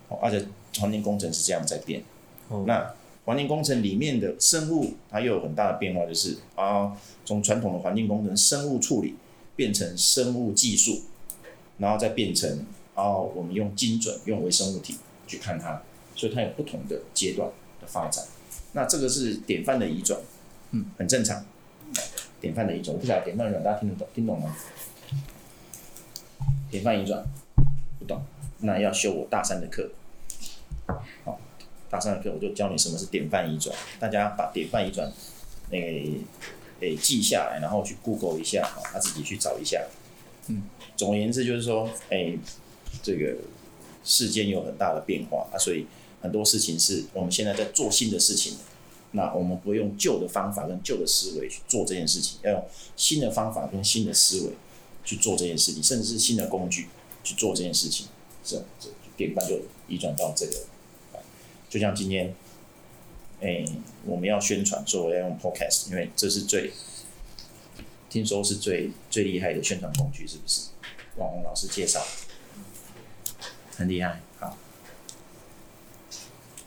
[0.08, 0.46] 好，而且
[0.78, 2.02] 环境工程是这样在变。
[2.48, 2.94] 哦，那。
[3.26, 6.90] 环境工程里面的生物，它又有很大的变化，就是啊，
[7.24, 9.14] 从传统的环境工程生物处理
[9.54, 11.02] 变成生物技术，
[11.78, 14.96] 然后再变成啊，我们用精准用微生物体
[15.28, 15.80] 去看它，
[16.16, 17.48] 所以它有不同的阶段
[17.80, 18.24] 的发展。
[18.72, 20.18] 那这个是典范的移转，
[20.72, 21.44] 嗯，很正常。
[22.40, 24.56] 典范的移转，我不晓得典范移转大家听得懂听懂吗？
[26.70, 27.22] 典范移转
[28.60, 29.90] 那要修我大三的课。
[31.24, 31.40] 好。
[31.90, 35.12] 大三的课我就教你什么是典范移转，大家把典范移转
[35.70, 36.20] 诶
[36.78, 39.84] 诶记下来，然后去 Google 一下，他自己去找一下。
[40.46, 40.62] 嗯，
[40.96, 42.38] 总而言之就是说，诶，
[43.02, 43.34] 这个
[44.04, 45.84] 世间有很大的变化啊，所以
[46.22, 48.58] 很多事情是我们现在在做新的事情，
[49.10, 52.64] 那我们不会用旧的方法跟旧的思维去做这件事情，要用
[52.96, 54.52] 新的方法跟新的思维
[55.04, 56.86] 去做这件事情，甚至是新的工具
[57.24, 58.06] 去做这件事情，
[58.42, 60.52] 这这典范就移转到这个。
[61.68, 62.34] 就像今天，
[63.40, 63.64] 哎、
[64.04, 66.72] 我们要宣传说我要用 Podcast，因为这是最
[68.08, 70.70] 听说是最最厉害的宣传工具，是不是？
[71.16, 72.00] 网红老师介绍，
[73.76, 74.20] 很厉害。
[74.38, 74.56] 好，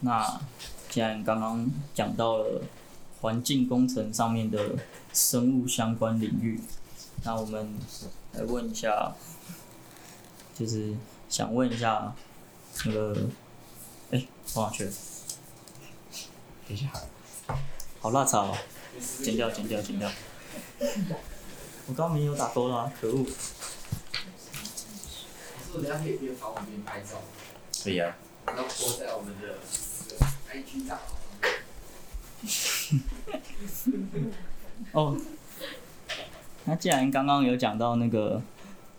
[0.01, 0.41] 那
[0.89, 2.61] 既然刚刚讲到了
[3.19, 4.77] 环境工程上面的
[5.11, 6.59] 生物相关领域，
[7.25, 7.77] 那我们
[8.33, 9.15] 来问一下，
[10.57, 10.93] 就是
[11.33, 12.13] 想问一下
[12.85, 13.17] 那个。
[14.11, 14.91] 哎、欸，放哪去了？
[16.67, 16.87] 等一下，
[17.99, 18.55] 好辣茶哦！
[19.23, 20.07] 剪掉，剪掉，剪掉。
[21.87, 23.25] 我刚刚没有打勾啦，可恶！
[25.73, 27.19] 我等下可以边跑边拍照。
[27.83, 28.15] 可以啊。
[28.45, 29.57] 然后播在我们的
[30.53, 31.03] IG 账号。
[34.91, 35.17] 哦。
[36.65, 38.39] 那既然刚刚有讲到那个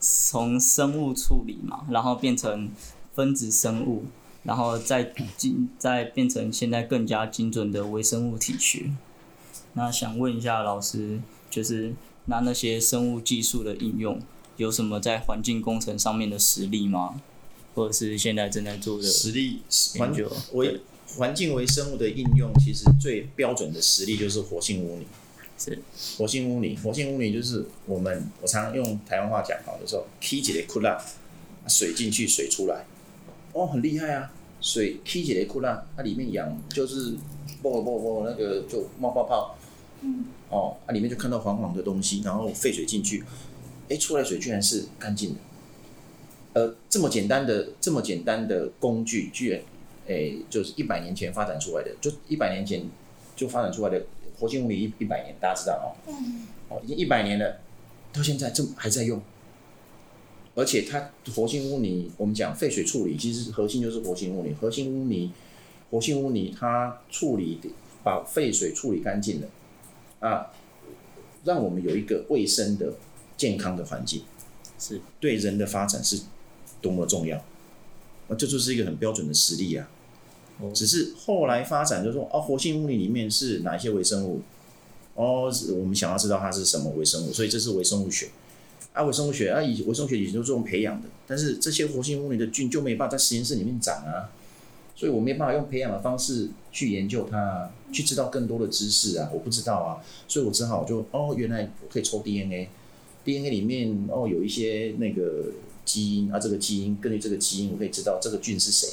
[0.04, 2.70] 从生物处理嘛，然后变成
[3.14, 4.04] 分子生物。
[4.44, 5.02] 然后再
[5.38, 8.90] 进再变成现在更加精准的微生物体学。
[9.72, 11.94] 那想问一下老师，就是
[12.26, 14.20] 那那些生物技术的应用，
[14.58, 17.22] 有什么在环境工程上面的实例吗？
[17.74, 19.62] 或者是现在正在做的实例
[19.94, 20.30] 研究？
[20.52, 20.78] 微
[21.16, 25.06] 环境微生物的应用，其实最标准的实例就是活性污泥。
[25.64, 25.78] 是
[26.18, 31.00] 活性污泥，活性污泥就是我们我常常用台湾话讲好的时候，起一个窟窿，
[31.66, 32.84] 水进去，水出来。
[33.52, 34.32] 哦，很厉害啊！
[34.60, 37.14] 水踢起来，窟窿，它里面氧就是
[37.62, 39.56] 啵啵啵，那个就冒泡泡。
[40.02, 40.24] 嗯。
[40.50, 43.24] 哦，它、啊、里面就看到黄黄的东西，然后废水进去，
[43.88, 45.36] 哎，出来水居然是干净的。
[46.52, 49.60] 呃，这么简单的这么简单的工具，居然，
[50.06, 52.88] 哎，就是一百年前发展出来的，就一百年前
[53.34, 54.04] 就发展出来的
[54.44, 55.96] 活性污泥一一百年，大家知道哦。
[56.06, 56.42] 嗯。
[56.68, 57.60] 哦，已经一百年了，
[58.12, 59.18] 到现在这还在用。
[60.54, 64.54] 而且它活性污泥，我们讲废水处理，其实核心就是活性污泥。
[64.60, 65.32] 活性污泥，
[65.90, 67.58] 活性污泥，它处理
[68.02, 69.48] 把废水处理干净了，
[70.20, 70.52] 啊，
[71.44, 72.92] 让我们有一个卫生的、
[73.38, 74.24] 健康的环境，
[74.78, 76.20] 是对人的发展是
[76.82, 77.38] 多么重要。
[78.28, 79.88] 啊，这就是一个很标准的实例啊。
[80.72, 84.40] 只是后来发展就是说，哦，活性污泥里面是哪一些微生物？
[85.14, 88.28] 哦，我们想要知道它是什么微生物，所以这是微生物学。
[88.92, 94.30] 啊，微生物学啊，以微生物学以前都是用培养的，但是这些活性污泥的菌就没办法在实验室里面长啊，
[94.94, 105.46] 所以我没办法用培养的方式去研究它，去知道更多的知识啊，我不知道啊，所以我只好就哦，原来我可以抽 DNA，DNA 里面哦有一些那个
[105.84, 108.88] 基因啊，这个基因根据这个基因我可以知道这个菌是谁，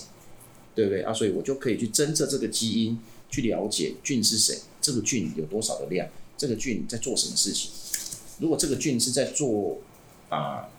[0.82, 1.13] 对不对啊？
[1.13, 7.70] 所以我就可以去侦测这个基因，去了解菌是谁，这个菌有多少的量，这个菌在做什么事情，
[8.39, 9.80] 如果这个菌是在做。
[10.32, 10.70] 把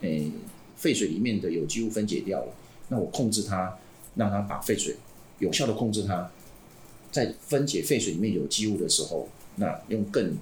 [0.00, 0.32] 诶
[0.78, 2.54] 废水里面的有机物分解掉了，
[2.88, 3.76] 那我控制它，
[4.14, 4.96] 让它把废水
[5.40, 6.32] 有效的控制它，
[7.12, 10.38] 在分解废水里面有机物的时候，那用更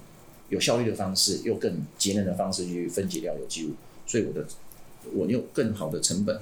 [0.47, 3.71] 有效率的方式，用更节能的方式去分解掉有机物，
[4.07, 4.47] 所以我的
[5.13, 6.39] 我用更好的成本，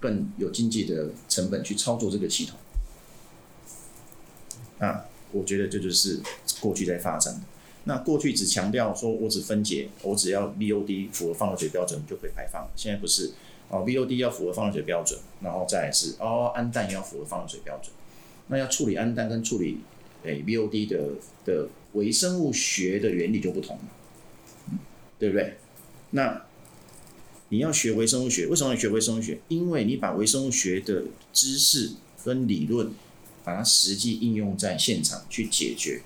[0.00, 2.58] 更有经济的成本去操作这个系统。
[4.78, 6.20] 啊，我觉得这就是
[6.60, 7.40] 过去在发展的。
[7.84, 13.32] 那过去只强调说我只分解，我只要 VOD 符合放流水标准就可以排放，现在不是
[13.70, 17.92] 哦，VOD 要符合放流水标准，然后再是哦，氨氮也要符合放流水标准。
[18.48, 19.80] 那要处理氨氮跟处理
[20.22, 21.10] 诶 VOD 的
[21.44, 24.78] 的微生物学的原理就不同了，
[25.18, 25.56] 对不对？
[26.10, 26.46] 那
[27.50, 29.40] 你要学微生物学，为什么要学微生物学？
[29.48, 32.90] 因为你把微生物学的知识跟理论，
[33.42, 36.02] 把它实际应用在现场去解决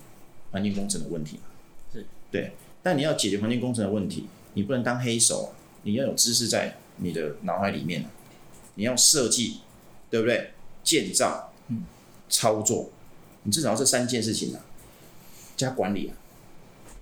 [0.52, 1.40] 环境工程的问题。
[1.92, 2.52] 是，对。
[2.80, 5.52] 但你要解决环境工程的问题，你不能当黑手，
[5.82, 8.08] 你要有知识在你的脑海里面。
[8.76, 9.58] 你要设计，
[10.10, 10.52] 对不对？
[10.84, 11.82] 建造，嗯，
[12.28, 12.90] 操作，
[13.42, 14.64] 你至少要这三件事情啊，
[15.56, 16.14] 加管理啊。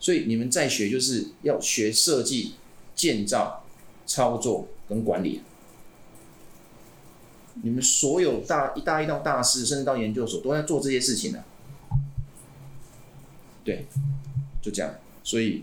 [0.00, 2.54] 所以你们在学就是要学设计、
[2.94, 3.59] 建造。
[4.10, 5.40] 操作跟管理，
[7.62, 11.44] 你们所有大一大一到大四，甚至到研究所，都在做这些事情呢、
[13.62, 13.86] 对，
[14.60, 14.96] 就这样。
[15.22, 15.62] 所以，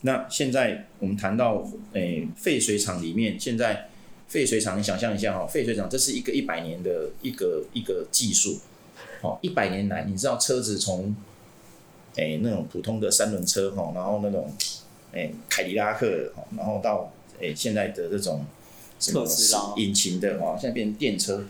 [0.00, 3.88] 那现在我们谈到，诶、废水厂里面，现在
[4.26, 8.58] 废水厂，你想象一下哈，废水厂这是一个一百年的一个一个技术，
[9.22, 11.14] 哦，一百年来，你知道车子从，
[12.16, 14.52] 诶、那种普通的三轮车哈，然后那种。
[15.12, 18.44] 哎，凯迪拉克，然后到哎现在的这种
[18.98, 19.26] 什么
[19.76, 21.44] 引擎的哈，现在变成电车。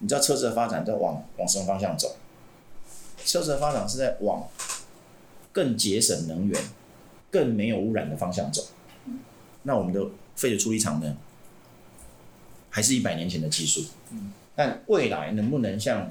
[0.00, 2.16] 你知道车子的发展在往往什么方向走？
[3.24, 4.48] 车子的发展是在往
[5.50, 6.62] 更节省能源、
[7.32, 8.64] 更没有污染的方向走。
[9.64, 10.00] 那我们的
[10.36, 11.16] 废水处理厂呢，
[12.70, 13.84] 还是一百年前的技术。
[14.54, 16.10] 但未来能不能像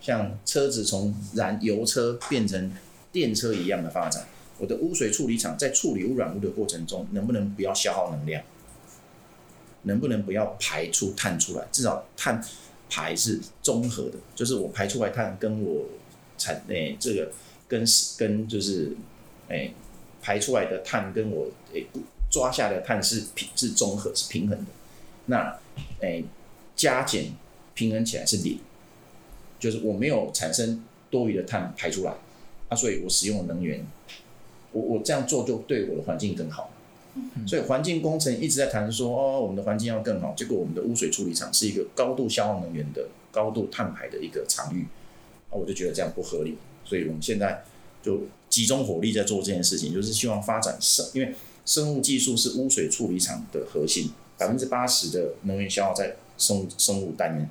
[0.00, 2.72] 像车子从燃油车变成
[3.12, 4.26] 电车一样的发展？
[4.62, 8.40] 我的污水处理厂在处理污染物的过程中，能不能不要消耗能量？
[9.82, 11.66] 能不能不要排出碳出来？
[11.72, 12.40] 至少碳
[12.88, 15.84] 排是综合的，就是我排出来碳跟我
[16.38, 17.32] 产诶、这个
[17.66, 17.84] 跟
[18.16, 18.96] 跟就是
[19.48, 19.74] 诶、
[20.22, 21.84] 排出来的碳跟我诶、
[22.30, 24.70] 抓下的碳是平是综合是平衡的。
[25.26, 25.58] 那
[25.98, 26.24] 诶、
[26.76, 27.32] 加减
[27.74, 28.60] 平衡起来是零，
[29.58, 32.14] 就是我没有产生多余的碳排出来，
[32.68, 33.84] 啊，所以我使用的能源。
[34.72, 36.70] 我我这样做就对我的环境更好，
[37.46, 40.34] 所以环境工程一直在谈说哦，我们的环境要更好。
[40.36, 44.86] 结果我们的污水处理厂是一个高度消耗能源的、高度碳排的一个场域，
[45.50, 46.56] 啊，我就觉得这样不合理。
[46.84, 47.62] 所以我们现在
[48.02, 57.48] 就集中火力在做这件事情，就是希望发展生，因为生物技术是污水处理厂的核心，百分之八十的能源消耗在生物生物单元，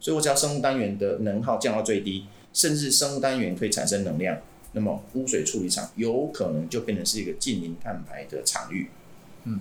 [0.00, 4.36] 所以我只要生物单元的能耗降到最低，甚至生物单元可以产生能量。
[4.74, 8.90] 那么污水处理厂有可能就变成是一个近零碳排的场域，
[9.44, 9.60] 嗯，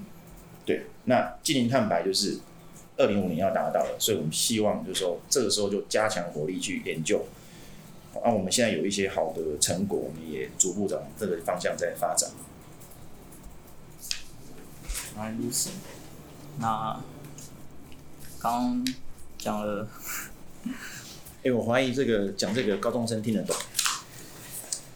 [0.65, 2.39] 对，那近零碳排就是
[2.97, 7.25] 二零五零要达到了，所以我们希望就是说这个时候就加强火力去研究，
[8.23, 12.31] 啊，我们现在有一些好的成果，我们也逐步的往这个方向在发展。
[15.15, 15.69] 原来如此，
[16.57, 16.99] 那
[18.39, 18.83] 刚
[19.37, 19.87] 讲了，
[21.45, 23.55] 哎，我怀疑这个讲这个高中生听得懂。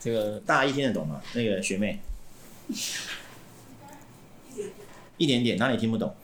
[0.07, 1.21] 这个大一听得懂吗？
[1.33, 1.99] 那个学妹，
[5.17, 6.15] 一点点，哪里听不懂？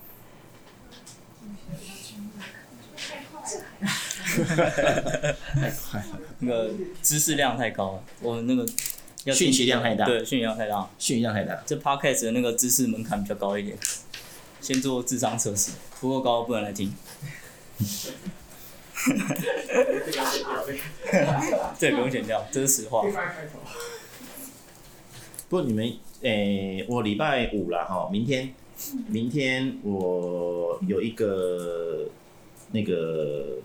[5.54, 8.66] 太快了，那个知识量太高了，我们那个
[9.34, 11.62] 讯息量太大，对，讯息量太大，讯息量太大。
[11.66, 13.78] 这 podcast 的那个知识门槛比较高一点，
[14.62, 16.94] 先做智商测试，不够高不能来听。
[21.78, 23.04] 这不用剪掉，这是实话。
[25.50, 28.54] 不过你们，诶、我礼拜五了哈，明天，
[29.08, 32.08] 明天我有一个
[32.72, 33.58] 那个，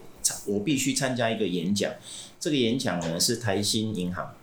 [0.47, 1.93] 我必须参加一个演讲。
[2.41, 4.35] 这个演讲呢是台新银行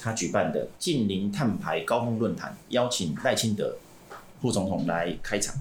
[0.00, 3.76] 他举办的近零碳排高峰论坛，邀请赖清德
[4.42, 5.54] 副总统来开场。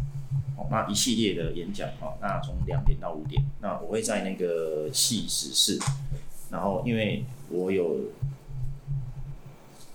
[0.71, 5.77] 那一系列的演讲哈，那从两点到五点，那我会在那个戏时室，
[6.49, 7.99] 然后因为我有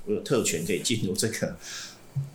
[0.07, 1.57] 我有特权可以进入这个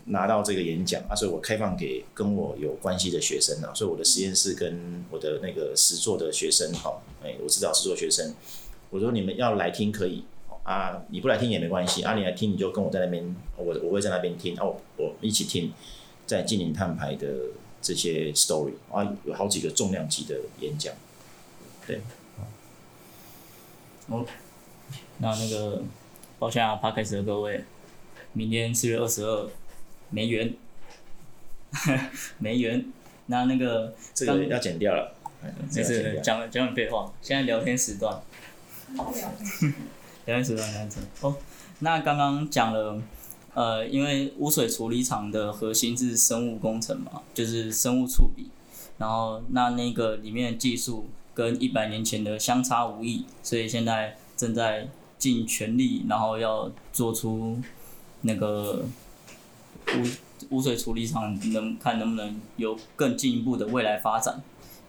[0.05, 8.33] 拿到这个演讲啊，所以我开放给跟我有关系的学生啊，所以我的实验室跟我的那个实作的学生哈，哎，我知道实作学生，
[8.89, 10.25] 我说你们要来听可以
[10.63, 15.71] 啊，你不来听也没关系啊，你来听你就跟我在那边，我我会在那边听哦，我一起听，
[16.25, 17.27] 在净零碳排的。
[17.84, 20.92] 这些 story 啊，有好几个重量级的演讲，
[21.86, 22.02] 对。
[24.08, 24.25] 哦，
[25.19, 25.81] 那那个，
[26.40, 27.63] 抱歉啊，Podcast 的各位，
[28.34, 29.50] 明天四月二十二，
[30.10, 30.54] 没缘，
[32.40, 32.86] 没缘。
[33.27, 35.15] 那那个，这个要剪掉了，
[35.73, 37.13] 没事，讲讲点废话。
[37.21, 38.21] 现在聊天时段，
[38.94, 39.06] 聊
[40.36, 41.08] 天时段，聊天时段。
[41.21, 41.38] 哦，
[41.79, 43.02] 那刚刚讲了，
[43.54, 48.47] 呃，因为污水处理厂的核心是生物工程嘛，就是生物处理，
[48.97, 54.89] 然后那那个里面技术跟一百年前的相差无异，所以现在正在
[55.19, 57.60] 尽全力，然后要做出
[58.21, 58.85] 那个
[59.87, 60.01] 污
[60.49, 64.41] 污水处理厂能看能不能有更进一步的未来发展。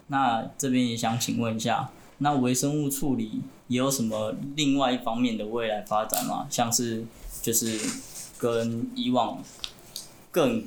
[0.09, 6.47] 那这边也想请问一下，那微生物处理也有什么另外一方面的未来发展吗？
[6.51, 7.05] 像是
[7.41, 7.79] 就是
[8.45, 9.43] 跟以往
[10.31, 10.65] 更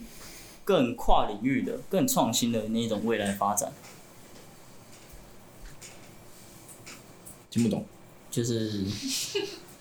[0.65, 3.71] 更跨领域的、更创新的那种未来发展？
[7.51, 7.85] 听不懂。
[8.31, 8.83] 就是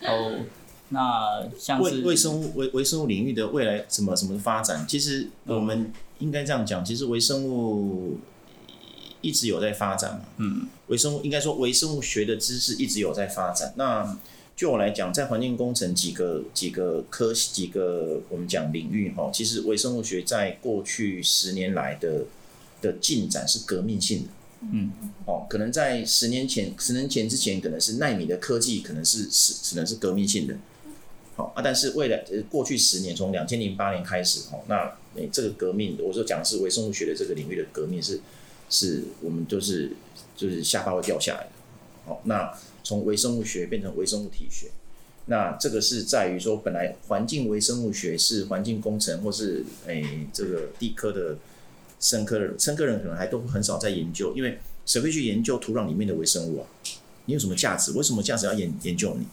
[0.01, 0.45] 哦，
[0.89, 4.85] 那像是微微生物微微生物领域的未来什么什么发展？
[4.87, 8.19] 其实我们应该这样讲，其实微生物。
[9.19, 13.73] 一直有在发展嘛，嗯，微生物应该说微生物学的知识一直有在发展。
[13.75, 14.15] 那
[14.57, 22.25] 就我来讲，在环境工程几个几个科几个我们讲领域哈，其实微生物学在过去十年来的
[22.81, 24.27] 的进展是革命性的，
[24.73, 24.91] 嗯，
[25.27, 30.57] 哦，可能在十年前十年前之前可能是纳米的科技，可能是是可能是革命性的，
[31.35, 38.19] 好啊，但是未来过去十年从两千零八年开始哈，那诶这个革命，我说讲的是微生物学的这个领域的革命是。
[38.69, 39.93] 是我们就是
[40.35, 41.49] 就是下巴会掉下来的，
[42.05, 42.53] 好，那
[42.87, 44.67] 从微生物学变成微生物体学，
[45.25, 51.35] 那这个是在于说，本来环境微生物学是环境工程或是诶、欸、这个地科的
[51.99, 56.67] 生科的生科人可能还都很少在研究，因为谁会去研究土壤里面的微生物啊？
[57.25, 57.91] 你有什么价值？
[57.91, 59.27] 为什么价值要研研究你？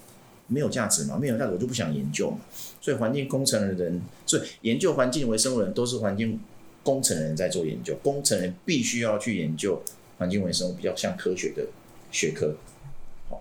[0.49, 1.17] 没有价值嘛？
[1.17, 2.39] 没有价值我就不想研究嘛。
[2.81, 6.41] 所以环境工程的人，所以研究环境微生物的人都是环境。
[6.83, 9.83] 工程人在做研究，工程人必须要去研究
[10.19, 11.67] 环境微生物，比较像科学的
[12.11, 12.55] 学科。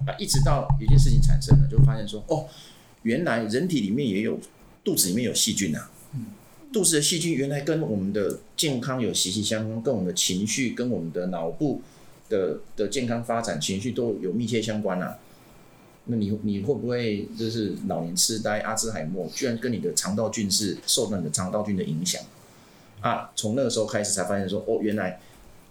[0.05, 2.45] 好，啊，一直到有件事情产生了，就发现说，哦，
[3.03, 4.39] 原来人体里面也有
[4.83, 5.89] 肚子里面有细菌啊。
[6.71, 11.81] 肚子的细菌原来跟我们的健康有息息相关，跟我们的情绪、跟我们的脑部
[12.29, 15.19] 的的健康发展、情绪都有密切相关啊。
[16.05, 22.21] 那你你会不会就是老年痴呆、阿兹海默，居然跟你的肠道菌是受到你的肠道菌的影响？
[23.01, 25.19] 啊，从那个时候开始才发现说，哦，原来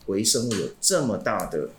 [0.07, 1.71] 微生物有这么大的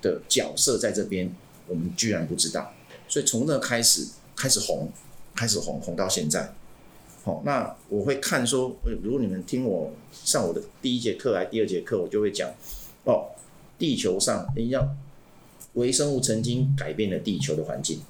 [0.00, 1.34] 的角色在这边，
[1.68, 2.72] 我们居然不知道。
[3.08, 4.90] 所以从那开始开始红，
[5.34, 6.52] 开始红红到现在。
[7.24, 12.50] 好、那我会看说，如果你们听我上我的第一节课还第二节课，我就会讲
[13.04, 13.30] 哦，
[13.78, 14.96] 地球上你要
[15.74, 18.00] 微生物曾经改变了地球的环境，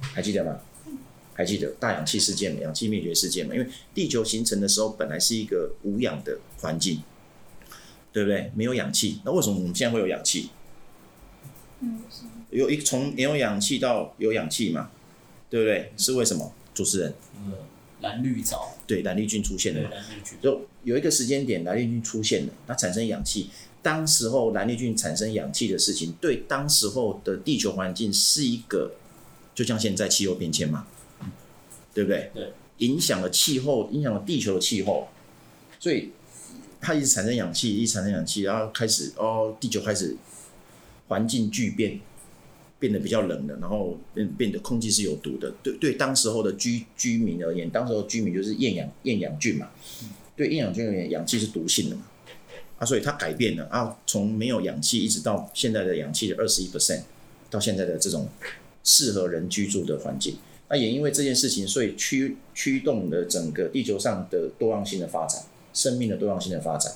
[0.00, 0.58] 还记得吗？
[1.34, 2.60] 还记得大氧气事件吗？
[2.62, 3.54] 氧气灭绝事件吗？
[3.54, 7.02] 因为地球形成的时候本来是一个无氧的环境，
[8.12, 8.50] 对不对？
[8.54, 10.50] 没有氧气，那为什么我们现在会有氧气？
[11.82, 12.00] 嗯，
[12.50, 14.90] 有一从没有氧气到有氧气嘛，
[15.50, 15.92] 对不对？
[15.96, 16.52] 是为什么？
[16.72, 17.52] 主持人，嗯，
[18.00, 23.50] 蓝绿藻，对，蓝绿菌出现了，对，蓝绿菌，就有一个时间点，蓝绿菌出现了，它产生氧气。
[23.82, 28.92] 当时候蓝绿菌产生氧气的事情，对当时候的地球环境是一个，
[29.54, 30.86] 就像现在气候变迁嘛。
[31.94, 32.30] 对不对？
[32.32, 35.08] 对，影响了气候，影响了地球的气候，
[35.78, 36.10] 所以
[36.80, 40.16] 它一直产生氧气，一直产生氧气，然后开始哦，地球开始
[41.08, 42.00] 环境巨变，
[42.78, 45.52] 变得比较冷了，然后变变得空气是有毒的。
[45.62, 49.70] 对对，当时候的居居民而言，当时候居民就是厌氧厌氧菌嘛，
[50.36, 52.02] 对厌氧菌而言，氧气是毒性的嘛，
[52.78, 57.02] 啊，所以它改变了啊，从没有氧气一直到现在的氧气的二十一 percent，
[57.50, 58.28] 到现在的这种
[58.82, 60.36] 适合人居住的环境。
[60.68, 65.42] 那也因为这件事情，所以驱驱动了整个地球上的多样性的发展，
[65.74, 66.94] 生命的多样性的发展。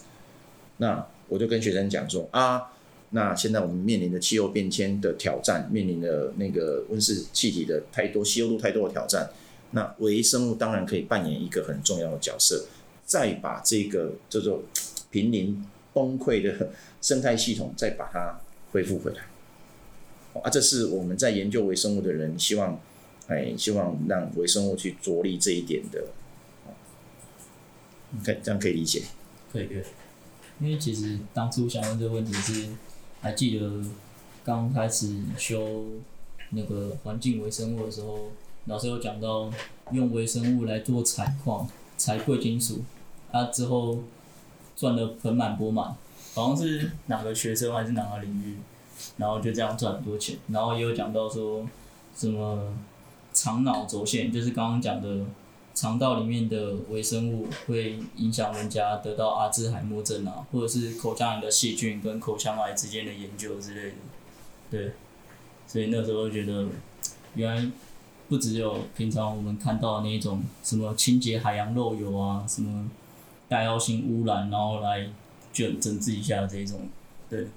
[0.79, 2.73] 那我就跟学生讲说啊，
[3.11, 9.31] 那现在我们面临的气候变迁的挑战，面临的那个温室气体的太多、吸收度太多的挑战，
[9.71, 12.67] 那微生物当然可以扮演一个很重要的角色，
[13.05, 14.63] 再把这个叫做
[15.11, 18.41] 濒临崩溃的生态系统再把它
[18.73, 19.23] 恢复回来。
[20.43, 22.81] 啊，这是我们在研究微生物的人希望。
[23.29, 26.05] 哎，希望让微生物去着力这一点的，
[28.25, 29.03] 可以这样可以理解？
[29.53, 29.83] 可以可以，
[30.61, 32.69] 因为其实当初想问这个问题是，
[33.27, 33.69] 还记得
[34.45, 35.85] 刚开始修
[36.51, 38.31] 那个环境微生物的时候，
[38.67, 39.51] 老师有讲到
[39.91, 42.85] 用微生物来做采矿、采贵金属，
[43.33, 43.99] 啊之后
[44.77, 45.97] 赚的盆满钵满，
[46.35, 48.59] 好像是哪个学生还是哪个领域，
[49.17, 51.67] 然后就这样赚很多钱，然后也有讲到说
[52.15, 52.73] 什么。
[53.33, 55.19] 肠脑轴线就是刚刚讲的
[55.77, 63.97] 肠道里面的微生物会影响人家得到阿兹海默症啊，或者是口腔里的细菌跟口腔癌之间的研究之类的。
[64.71, 64.93] 对，
[65.67, 66.67] 所以那时候觉得，
[67.35, 67.71] 原来
[68.27, 72.91] 不只有平常我们看到的那种什么清洁海洋漏油啊，什么
[73.47, 75.07] 带药性污染，然后来
[75.53, 76.89] 就整治一下这种，
[77.29, 77.49] 对，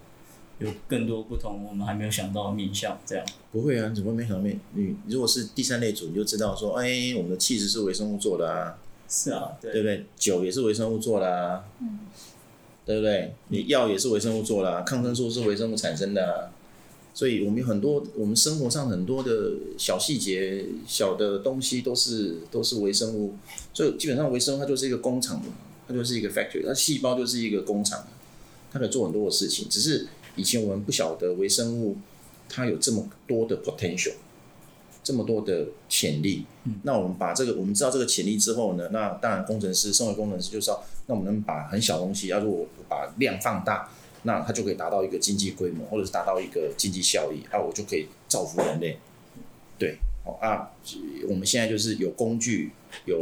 [0.60, 3.26] 有更多不同我们还没有想到的面向，这样。
[3.52, 4.60] 不会啊，怎么没想到面？
[4.74, 8.78] 你如果是第三类组，你就知道说，哎，我们的气质是微生物做的啊。
[9.08, 10.06] 是啊，对，对不对？
[10.18, 12.00] 酒也是微生物做的啊，嗯，
[12.86, 13.34] 对不对？
[13.48, 16.52] 你药也是微生物做的啊，抗生素是微生物产生的啊。
[17.12, 23.34] 所以我们有很多，我们生活上很多的小细节、小的东西都是都是微生物。
[23.74, 25.42] 所以基本上微生物它就是一个工厂，
[25.88, 28.06] 它就是一个 factory，它细胞就是一个工厂，
[28.72, 29.68] 它可以做很多的事情。
[29.68, 30.08] 只是
[30.40, 31.98] 以前我们不晓得微生物
[32.48, 34.14] 它有这么多的 potential，
[35.04, 36.46] 这么多的潜力。
[36.84, 43.90] 那我们把这个我们知道这个潜力之后呢，那当然工程师、生物工程师就是要，那我们能把很小东西，要如果把量放大。
[44.24, 48.98] 那它就可以达到一个经济规模，或者是达到一个经济效益，啊，我就可以造福人类。
[49.78, 50.72] 对，好啊，
[51.30, 52.72] 我们现在就是有工具，
[53.06, 53.18] 有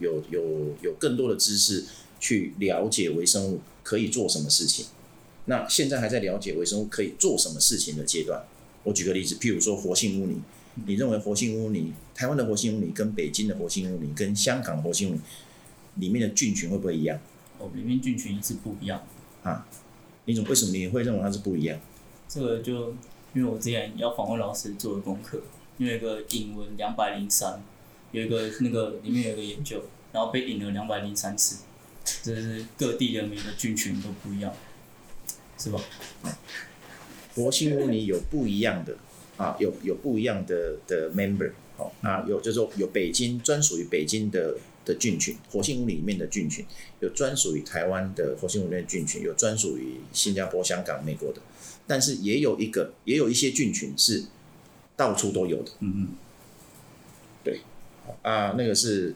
[0.00, 0.42] 有有
[0.80, 1.84] 有更多的知识
[2.18, 4.86] 去了解微生物可以做什么事情。
[5.46, 8.44] 那现在还在了解微生物可以做什么事情的阶段。
[8.82, 10.42] 我举个例子，譬如说活性污泥，
[10.86, 15.20] 你认为活性污泥，台湾的活性污泥跟北京的活性污泥跟香港的活性污泥
[15.96, 17.18] 里面的菌群会不会一样？
[17.58, 19.06] 哦，里面菌群是不一样
[19.42, 19.66] 啊。
[20.26, 21.78] 你怎么为什么你会认为它是不一样？
[22.28, 22.94] 这个就
[23.34, 25.42] 因为我之前要访问老师做的功课，
[25.78, 27.62] 因为一个引文两百零三，
[28.12, 29.82] 有一个那个里面有一个研究，
[30.12, 31.64] 然后被引了两百零三次，
[32.22, 34.52] 这是各地的每个菌群都不一样，
[35.58, 35.80] 是吧？
[37.34, 38.96] 活性污泥有不一样的
[39.36, 44.56] 啊，有有不一样的的 member，好、哦，啊有就是说有北京专属于北京的。
[44.86, 46.62] 的菌群，活性污泥里面的菌群，
[47.00, 51.40] 有专属于台湾的活性污泥的菌群，有专属于新加坡、香港、美国的，
[51.86, 54.24] 但是也有一个，也有一些菌群是
[54.94, 55.72] 到处都有的。
[55.80, 56.08] 嗯嗯，
[57.42, 57.60] 对，
[58.20, 59.14] 啊，那个是，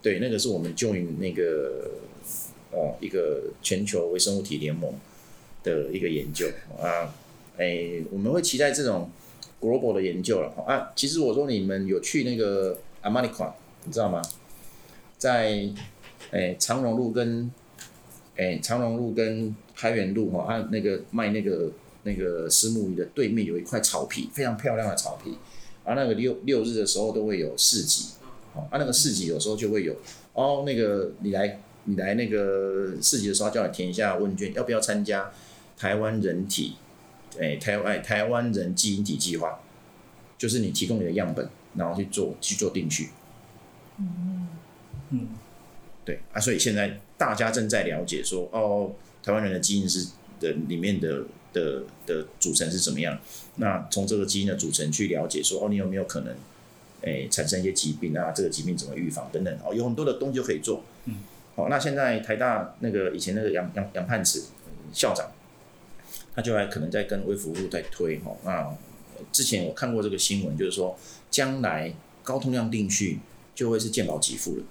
[0.00, 1.90] 对，那个是我们 join 那个
[2.70, 4.94] 哦，一个全球微生物体联盟
[5.62, 6.46] 的一个研究
[6.80, 7.12] 啊，
[7.58, 9.10] 哎，我们会期待这种
[9.60, 10.92] global 的研究了啊。
[10.96, 13.52] 其实我说你们有去那个 Armanicon，
[13.84, 14.22] 你知道吗？
[15.18, 15.68] 在，
[16.30, 17.50] 诶、长荣路跟，
[18.36, 21.70] 诶、长荣路跟开元路哈，啊那个卖那个
[22.04, 25.36] 那个虱目鱼的对面有一块草皮，非常漂亮的草皮，
[25.84, 28.10] 啊那个六六日的时候都会有市集，
[28.54, 29.94] 啊那个市集有时候就会有，
[30.32, 35.30] 哦那个你来你来那个市集的时候叫你填一下问卷，要不要参加
[35.80, 36.76] 台湾人体，
[37.36, 39.58] 哎、欸、台湾台湾人基因体计划，
[40.36, 43.08] 就是你提供你的样本，然后去做去做定序。
[43.96, 44.48] 嗯。
[45.12, 45.26] 嗯，
[46.04, 48.92] 对啊，所以现在大家正在了解说，哦，
[49.24, 53.18] 台湾人的基因是的里面的的的组成是怎么样？
[53.56, 56.32] 那从这个基因的组成去了解说，哦，你有没有可能，
[57.00, 58.30] 诶，产生一些疾病啊？
[58.30, 59.52] 这个疾病怎么预防等等？
[59.64, 60.84] 哦，有很多的东西就可以做。
[61.06, 61.16] 嗯，
[61.56, 64.44] 好，那现在台大那个以前那个杨杨杨泮池
[64.92, 65.28] 校长，
[66.34, 68.36] 他就还可能在跟微服务在推哈。
[68.44, 68.76] 那
[69.32, 70.98] 之前我看过这个新闻，就是说
[71.30, 73.18] 将来高通量定序
[73.54, 74.62] 就会是健保给付了。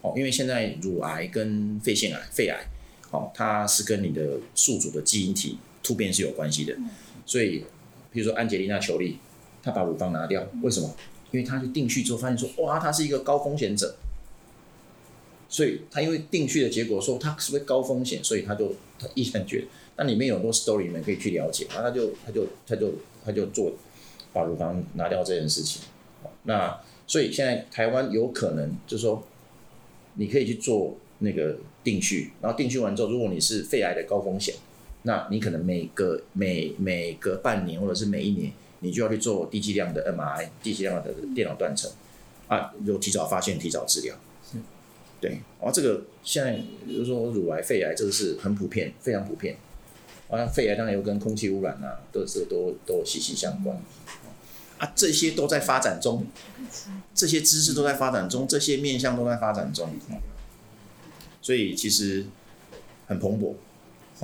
[0.00, 2.68] 哦，因为现在乳癌跟肺腺癌、肺癌，
[3.10, 6.76] 哦，它是跟你的宿主的基因体突变是有关系的，
[7.26, 7.64] 所以，
[8.12, 9.18] 比如说安吉丽娜·裘莉，
[9.62, 10.94] 她把乳房拿掉，为什么？
[11.32, 13.96] 因为她去定序之后发现说，哇，她是一个高风险者，
[15.48, 19.66] 所以她因为定序的结果说她是不是高风险，所以她就她毅然决，
[19.98, 22.92] 那里面有很多 story 你们可以去了解，然后他就他就他就
[23.26, 23.72] 他就做
[24.32, 25.82] 把乳房拿掉这件事情，
[26.44, 29.22] 那所以现在台湾有可能就是说。
[30.20, 34.52] 你可以去做那个定序，然后定序完之后，如果你是肺癌的高风险，
[35.02, 41.88] 那你可能每个每每隔半年或者是每一年，你就要去做低剂量的 MRI，低剂量的电脑断层，
[42.48, 44.16] 啊，有提早发现、提早治疗。
[44.50, 44.58] 是，
[45.20, 45.30] 对，
[45.60, 49.56] 然后这个现在比如说乳癌、肺癌，这个是很普遍，非常普遍。
[50.28, 53.80] 啊，肺癌当然又跟空气污染啊，都是都都息息相关。
[54.78, 56.26] 啊，这些都在发展中，
[57.14, 59.90] 这些知识都在发展中，这些面向都在发展中，
[61.42, 62.26] 所以其实
[63.06, 63.54] 很蓬勃。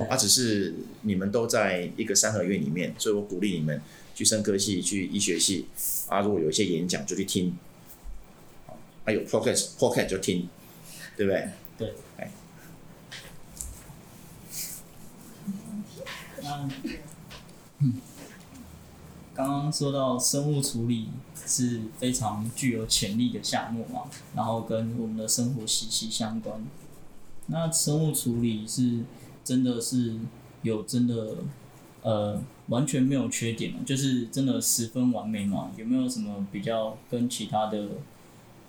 [0.09, 3.81] 啊，只是你们都在一个三合院里面，所以我鼓励你们
[4.13, 5.65] 去生科系、去医学系。
[6.07, 7.57] 啊，如果有一些演讲就去听，
[9.03, 10.47] 啊有 podcast，podcast 就听，
[11.17, 11.49] 对不对？
[11.77, 11.93] 对。
[12.17, 12.31] 哎。
[17.79, 17.93] 嗯。
[19.33, 26.65] 刚刚说到生物处理是非常具有潜力的项目嘛，然后跟我们的生活息息相关。
[27.47, 29.01] 那生物处理是
[29.43, 30.15] 真的是
[30.61, 31.35] 有真的
[32.01, 35.69] 呃完全没有缺点嘛，就是真的十分完美嘛？
[35.75, 37.89] 有没有什么比较跟其他的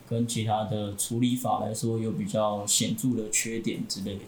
[0.09, 4.22] 跟其他的处理法来说有比较显著的缺点之类的？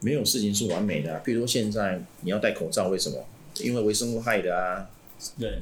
[0.00, 3.24] 没有事情是完美的啊，比如说现在你要戴口罩，为什么？
[3.60, 4.88] 因为微生物害的啊，
[5.38, 5.60] 对，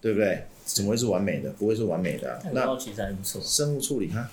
[0.00, 0.46] 对不对？
[0.64, 1.50] 怎么会是完美的？
[1.50, 2.40] 不会是完美的啊。
[2.42, 3.42] 戴口罩其实还不错。
[3.42, 4.30] 生物处理哈，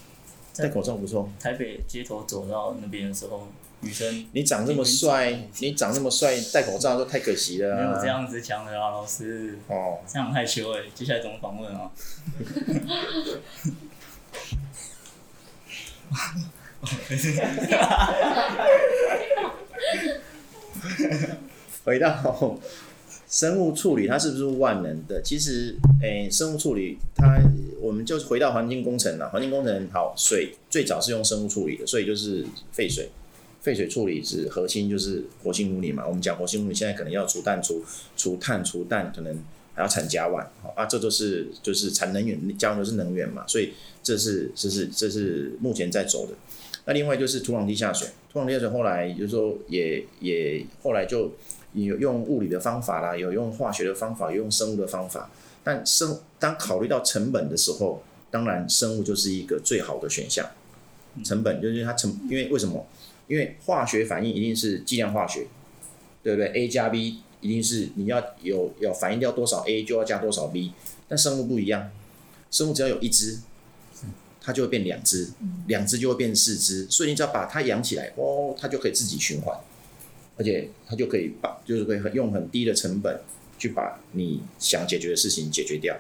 [0.56, 1.30] 戴口罩不错。
[1.40, 3.50] 台北街头走到那边的时候，
[3.82, 7.78] 女生，你长这么帅，你长这么帅，戴口罩都太可惜了啊。
[7.78, 9.58] 没有这样子讲的啊，老师。
[9.68, 10.00] 哦。
[10.08, 11.92] 这样害羞哎，接下来怎么访问啊？
[21.84, 22.58] 回到
[23.28, 25.22] 生物处理，它是不是万能的？
[25.22, 27.40] 其实，诶、欸，生物处理它，
[27.80, 29.30] 我们就回到环境工程了。
[29.30, 33.10] 环境工程好，水最早是用生物处理的，所以就是废水，
[33.62, 36.08] 废水处理是核心，就是活性污泥嘛。
[36.08, 37.84] 我们讲活性污泥，现在可能要除氮、除
[38.16, 39.38] 除碳、除氮，可能
[39.76, 46.34] 还要产甲烷，好啊，这都是就是产能源，甲烷都是能源嘛，所以这是这是这是目前在走的。
[46.86, 51.32] 那另外就是土壤地下水，土壤地下水后来就是说也也后来就。
[51.74, 55.30] 有用物理的方法啦，有用化学的方法，有用生物的方法。
[55.64, 58.02] 但生当考虑到成本的时候，
[58.32, 60.44] 当然生物就是一个最好的选项。
[61.24, 62.88] 成本就是它成，因为为什么？
[63.28, 65.46] 因为化学反应一定是计量化学，
[66.24, 70.74] 对不对？A 加 B 一定是你要有要反应掉多少 A 就要加多少 B。
[71.08, 71.92] 但生物不一样，
[72.50, 73.38] 生物只要有一只，
[74.50, 75.30] 它就会变两只，
[75.68, 76.88] 两只就会变四只。
[76.90, 79.56] 所以你只要把它养起来，哦，它就可以自己循环。
[80.38, 83.22] 而且它就可以把，就是可以很用很低的成本
[83.60, 85.96] 去把你想解决的事情解决掉。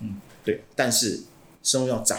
[0.00, 0.60] 嗯，对。
[0.76, 1.20] 但是
[1.62, 2.18] 生物要长，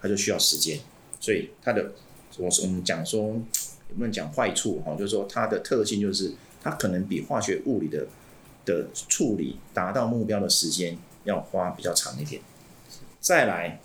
[0.00, 0.78] 它就需要时间，
[1.18, 1.94] 所以它的，
[2.36, 3.20] 我我们讲说
[3.90, 4.94] 有没有讲坏处哈？
[4.94, 8.06] 就是说它的特性就是它可能比化学物理的
[8.64, 12.40] 的处理达到目标的时间要花比较长一点。
[13.18, 13.80] 再来，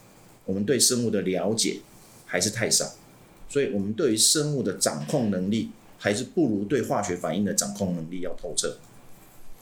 [0.45, 1.79] 我们对生物的了解
[2.25, 2.95] 还是太少，
[3.49, 5.69] 所以我们对于生物的掌控能力。
[5.99, 8.75] 还是不如对化学反应的掌控能力要透彻。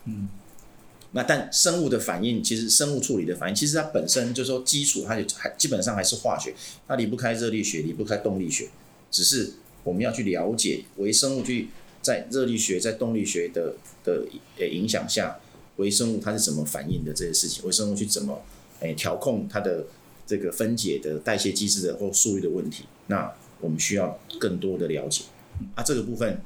[0.06, 0.28] 嗯，
[1.12, 6.52] 那但生物的反应，其实生物处理的反应，其实它本身就是说基础，它就还基本上还是化学，
[6.88, 8.70] 它离不开热力学，离不开动力学。
[9.12, 9.54] 只是
[9.84, 11.68] 我们要去了解微生物去
[12.02, 14.26] 在热力学、在动力学的的
[14.58, 15.38] 呃影响下，
[15.76, 18.42] 微生物它是怎么反应的这些事情，微生物去怎么
[18.80, 19.86] 诶调控它的
[20.32, 22.86] 这个分解的代谢机制的或速率的问题。
[23.08, 25.26] 那我们需要更多的了解。
[25.76, 26.42] 啊，这个部分，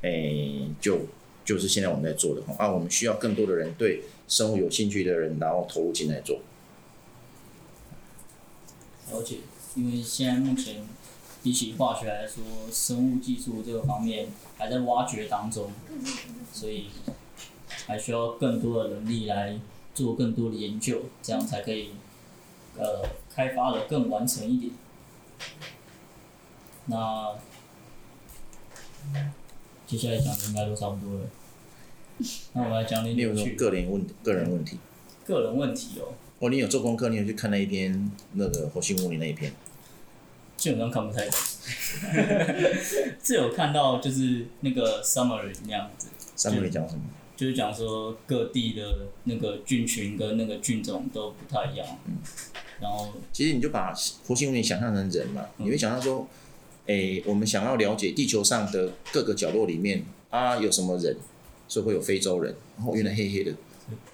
[0.00, 1.00] 诶、就
[1.44, 2.40] 就是现在我们在做的。
[2.56, 6.40] 啊，我们需要更多的人对生物有兴趣的人，然后投入进来做。
[9.12, 9.40] 了解，
[9.74, 10.82] 因为现在目前
[11.42, 12.42] 比起化学来说，
[12.72, 15.70] 生物技术这个方面还在挖掘当中，
[16.54, 16.86] 所以
[17.86, 19.60] 还需要更多的人力来
[19.94, 21.90] 做更多的研究，这样才可以
[22.80, 24.72] 呃开发的更完成一点。
[26.86, 27.34] 那。
[29.86, 31.26] 接下来讲的应该都差不多了。
[32.54, 33.56] 那我们来讲点有趣。
[33.56, 34.78] 个人问个人问题。
[35.26, 36.14] 个人问题哦。
[36.38, 37.08] 哦，你有做功课？
[37.08, 39.52] 你有去看那一篇那个火星物理那一篇？
[40.56, 41.40] 基本上看不太懂。
[43.20, 46.08] 这有看到就是那个 summary 那样子。
[46.36, 47.02] summary 讲什么？
[47.40, 51.86] 就是讲说各地的那个菌群跟那个菌种都不太一样。
[52.06, 52.18] 嗯。
[52.80, 53.12] 然后。
[53.32, 53.94] 其实你就把
[54.26, 56.28] 活性污泥想象成人嘛，你会想象说。
[56.86, 61.16] 诶、欸，我们想要了解地球上的各个角落里面啊，有什么人，
[61.68, 63.54] 所以会有非洲人，然后原来黑黑的，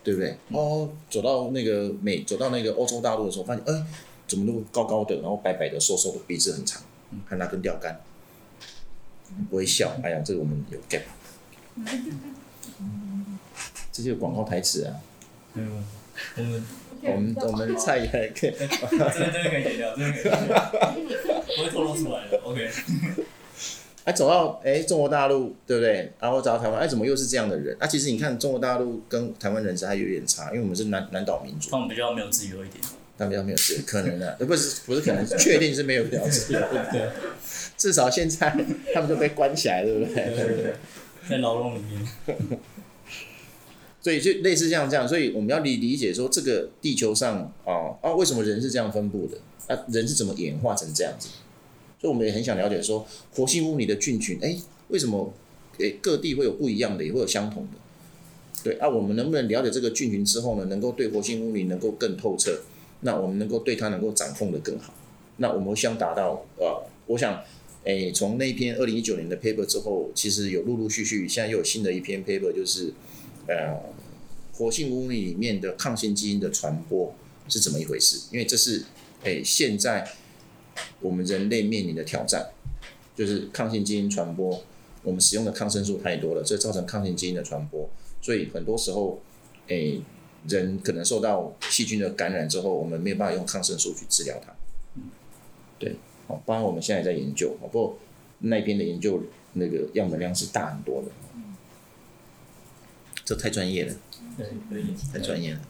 [0.05, 0.37] 对不对？
[0.51, 3.87] 哦，走到那个美，走到那个欧洲大陆的时候，发现，哎、欸，
[4.27, 6.83] 怎么都高高的，然后白白的，瘦瘦的，鼻子很长，
[7.25, 7.99] 还拿根钓竿，
[9.49, 9.97] 不会笑。
[10.03, 11.05] 哎呀，这个我们有 gap，
[13.97, 14.93] 这就是广告台词啊。
[15.55, 15.83] 嗯，
[16.37, 16.67] 我们
[17.03, 20.71] 我们我们菜也可以，真的可以剪掉，真的可以剪掉。
[21.57, 22.71] 不会透露出来的，OK。
[24.05, 26.13] 哎，走到哎中国大陆，对不对？
[26.21, 27.75] 然后走到台湾，哎，怎么又是这样的人？
[27.81, 32.85] 啊，其实你看中国大陆跟台湾人是还有点差，因为我们是南南岛民族，他们比较没有自由一点，
[33.17, 36.61] 他们比较没有自由，可能的、啊，不是不是可能，确定是没有比较自由，
[36.93, 37.09] 对。
[37.79, 38.57] 至少现在
[38.95, 40.15] 他们都被关起来，对不对？
[40.15, 40.75] 对对对，
[41.29, 42.07] 在牢笼里面。
[44.07, 49.37] 所以就类似像这样，所以我们要理理解说，这个地球上啊啊，为什么人是这样分布的？
[49.67, 51.31] 啊，人是怎么演化成这样子？
[52.01, 53.05] 所以我们也很想了解说，
[53.35, 54.57] 活性污泥的菌群，哎、
[54.91, 55.35] 为什么
[55.79, 57.71] 诶、各地会有不一样的，也会有相同的？
[58.63, 62.61] 对啊，我们能不能了解这个菌群之后呢，能够对活性污泥能够更透彻？
[63.01, 64.95] 那我们能够对它能够掌控得更好？
[65.39, 67.43] 那我们想达到呃，我想
[67.83, 72.93] 诶、诶，从那篇二零一九年的 paper 之后，其实有陆陆续续，现在又有新的一篇 paper，就是
[73.47, 73.81] 呃，
[74.53, 77.15] 活性污泥里面的抗性基因的传播
[77.49, 78.29] 是怎么一回事？
[78.31, 78.85] 因为这是
[79.23, 80.09] 诶现在
[81.01, 82.51] 我们人类面临的挑战，
[83.15, 84.63] 就是抗性基因传播，
[85.03, 87.89] 我们使用的抗生素太多了，这造成抗性基因的传播，
[88.21, 89.21] 所以很多时候
[89.69, 90.01] 诶
[90.49, 94.53] 人可能受到细菌的感染之后，我们没有办法用抗生素去治疗它。
[95.79, 95.97] 对。
[96.29, 97.97] 哦，包括我们现在在研究，不过
[98.41, 99.23] 那边的研究
[99.53, 101.09] 那个样本量是大很多的，
[103.27, 103.95] 这太专业了，
[104.39, 105.61] 对，可以，太专业了。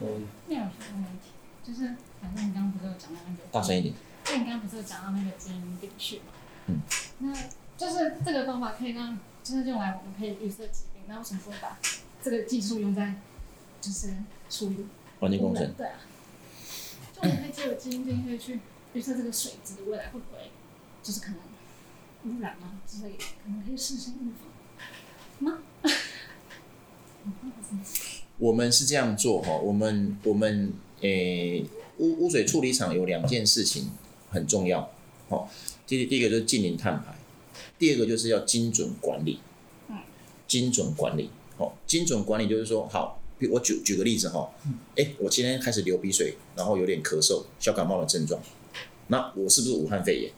[0.00, 1.30] 嗯，那有什么问题？
[1.66, 3.94] 就是反正你刚刚不是有讲到那个，大声一点。
[4.26, 6.24] 那你刚刚不是有讲到那个基因定序嘛？
[6.66, 6.82] 嗯。
[7.20, 7.34] 那
[7.78, 11.02] 就是这个方法可以让，就是用来我们可以预测疾病。
[11.06, 11.78] 那为什么不把
[12.22, 13.14] 这个技术用在，
[13.80, 14.12] 就是
[14.50, 14.86] 处理
[15.18, 15.72] 环境工程？
[15.78, 15.98] 对啊。
[17.14, 18.60] 就我们可以借由基因定序去。
[18.94, 20.50] 预测这个水质未来会不会
[21.02, 21.38] 就是可能
[22.24, 25.58] 污染啊之类的，可能可以事先预防吗？
[28.38, 31.66] 我们是这样做哈，我们我们诶、欸、
[31.98, 33.90] 污污水处理厂有两件事情
[34.30, 34.90] 很重要，
[35.28, 35.50] 好，
[35.86, 37.16] 第第一个就是近零碳排，
[37.78, 39.40] 第二个就是要精准管理，
[39.88, 39.96] 嗯，
[40.46, 44.50] 精准管理，好，精准管理就是说，好，我举举个例子哈，
[44.96, 48.40] 哎、欸，我今天开始流鼻水，然后有点咳嗽、小感冒的症状。
[49.08, 50.32] 那我是不是武汉肺炎？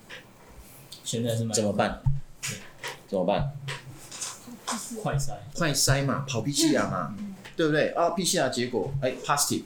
[1.05, 2.01] 现在是怎么办？
[3.09, 3.53] 怎么办？
[5.03, 7.15] 快筛，快筛嘛，跑 PCR 嘛，
[7.57, 7.89] 对不对？
[7.91, 9.63] 啊，PCR 结果哎，positive，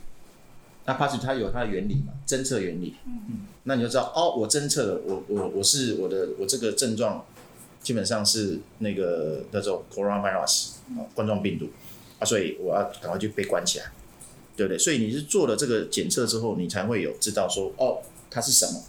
[0.86, 2.94] 那 positive 它有它的原理嘛，侦测原理。
[3.06, 7.24] 嗯，那你就知道哦，我侦测了，我我我是我的我这个症状
[7.82, 11.68] 基本上是那个叫做 coronavirus 啊，冠状病毒
[12.18, 13.86] 啊，所以我要赶快就被关起来，
[14.56, 14.78] 对不对？
[14.78, 17.98] 所以你是做了这个检测之后，你才会有知道说哦，
[18.30, 18.82] 它是什么。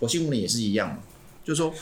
[0.00, 1.00] 火星物理也是一样，
[1.44, 1.72] 就是说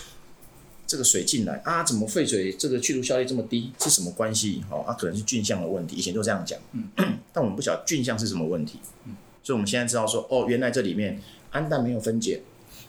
[0.91, 3.71] 这个水进来啊，怎么废水这个去除效率这么低？
[3.79, 4.61] 是什么关系？
[4.69, 5.95] 哦，啊，可能是菌相的问题。
[5.95, 6.89] 以前都这样讲，嗯，
[7.33, 11.23] 但我们不晓得菌相是什么问题，嗯，所以我们现在知道说，哦，原来这里面
[11.53, 12.43] 氨氮没有分解，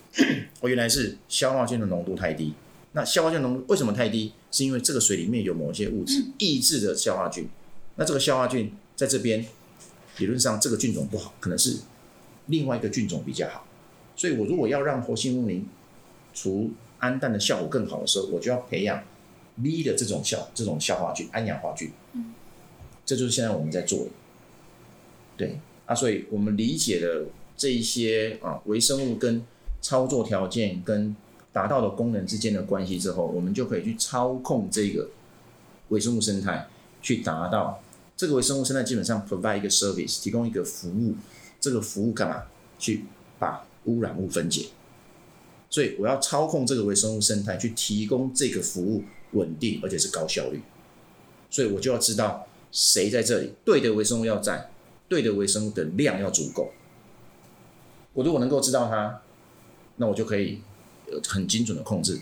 [0.62, 2.56] 哦，原来是消化菌的浓度太低。
[2.94, 4.34] 那消化菌浓度为什么太低？
[4.52, 7.48] 是因为这个水里面有某些物质抑制了消化菌。
[7.98, 9.46] 那这个消化菌在这边
[10.18, 11.78] 理论上这个菌种不好，可能是
[12.48, 13.68] 另外一个菌种比较好。
[14.16, 15.64] 所以，我如果要让活性污泥
[16.34, 16.72] 除
[17.02, 19.04] 氨氮的效果更好的时候，我就要培养
[19.58, 21.92] V 的这种效这种消化菌、氨氧化菌。
[22.14, 22.34] 嗯，
[23.06, 24.12] 这就是现在我们在做的。
[25.38, 27.28] 对啊，所以我们理解了
[27.58, 29.44] 这一些啊微生物跟
[29.82, 31.16] 操作条件跟
[31.52, 35.10] 达到的功能之间的关系之后，我们就可以去操控这个
[35.90, 36.68] 微生物生态，
[37.02, 37.84] 去达到
[38.16, 41.16] 这个微生物生态基本上 provide 一个 service，提供一个服务。
[41.60, 42.44] 这个服务干嘛？
[42.80, 43.06] 去
[43.38, 44.66] 把污染物分解，
[45.72, 50.62] 所以我要操控这个微生物生态，去提供这个服务稳定而且是高效率，
[51.50, 54.70] 所以我就要知道谁在这里，对的微生物要在，
[55.08, 56.72] 对的微生物的量要足够。
[58.14, 59.22] 我如果能够知道它，
[59.96, 60.60] 那我就可以
[61.26, 62.20] 很精准的控制。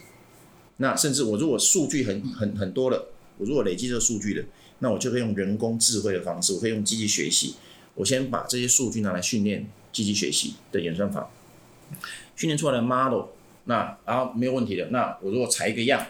[0.78, 3.08] 那甚至我如果数据很很很多了，
[3.40, 4.46] 我如果累积这个数据了，
[4.78, 7.56] 那我就可以用人工智慧的方式，我可以用机器学习，
[7.96, 11.32] 我先把这些数据拿来训练机器学习的演算法。
[12.36, 13.24] 训练出来的 model，
[13.70, 16.04] 那然后没有问题的，那我如果采一个样，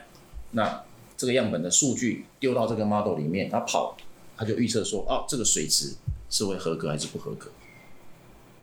[0.51, 0.82] 那
[1.18, 3.97] 这个样本的数据丢到这个 model 里面，它跑，
[4.38, 5.93] 它就预测说，哦，这个水质
[6.30, 7.51] 是会合格还是不合格？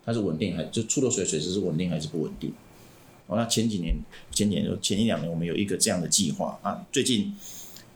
[0.07, 2.55] 它是稳定还就出的水水质是稳定还是不稳定？
[3.27, 3.97] 哦，那前几年
[4.33, 7.35] 前几年前一两年我们有一个这样的计划啊，最近。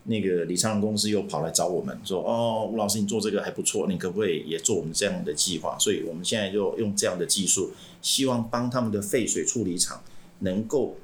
[0.05, 10.03] 那个李昌龙公司又跑来找我们说：“哦，吴老师，你做这个还不错，你可不可以也做我们这样的计划？”所以我们现在就用这样的技术，希望帮他们的废水处理厂
[10.41, 10.97] 能够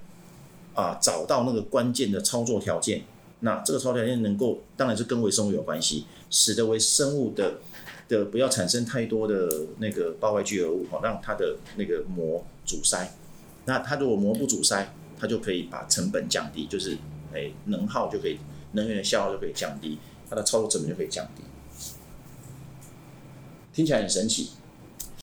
[0.75, 3.05] 啊找到那个关键的操作条件。
[3.41, 7.59] 那这个操作条件能够，当然是跟微生物有关系，使得微生物的
[8.09, 13.13] 的不要产生太多的那个胞外聚合物，好让它的那个膜阻塞。
[13.65, 16.99] 那它如果膜不阻塞，它就可以把成本降低，就是
[17.33, 18.39] 哎能耗就可以。
[18.73, 19.97] 能源的消耗就可以降低，
[20.29, 21.43] 它的操作成本就可以降低，
[23.73, 24.51] 听起来很神奇，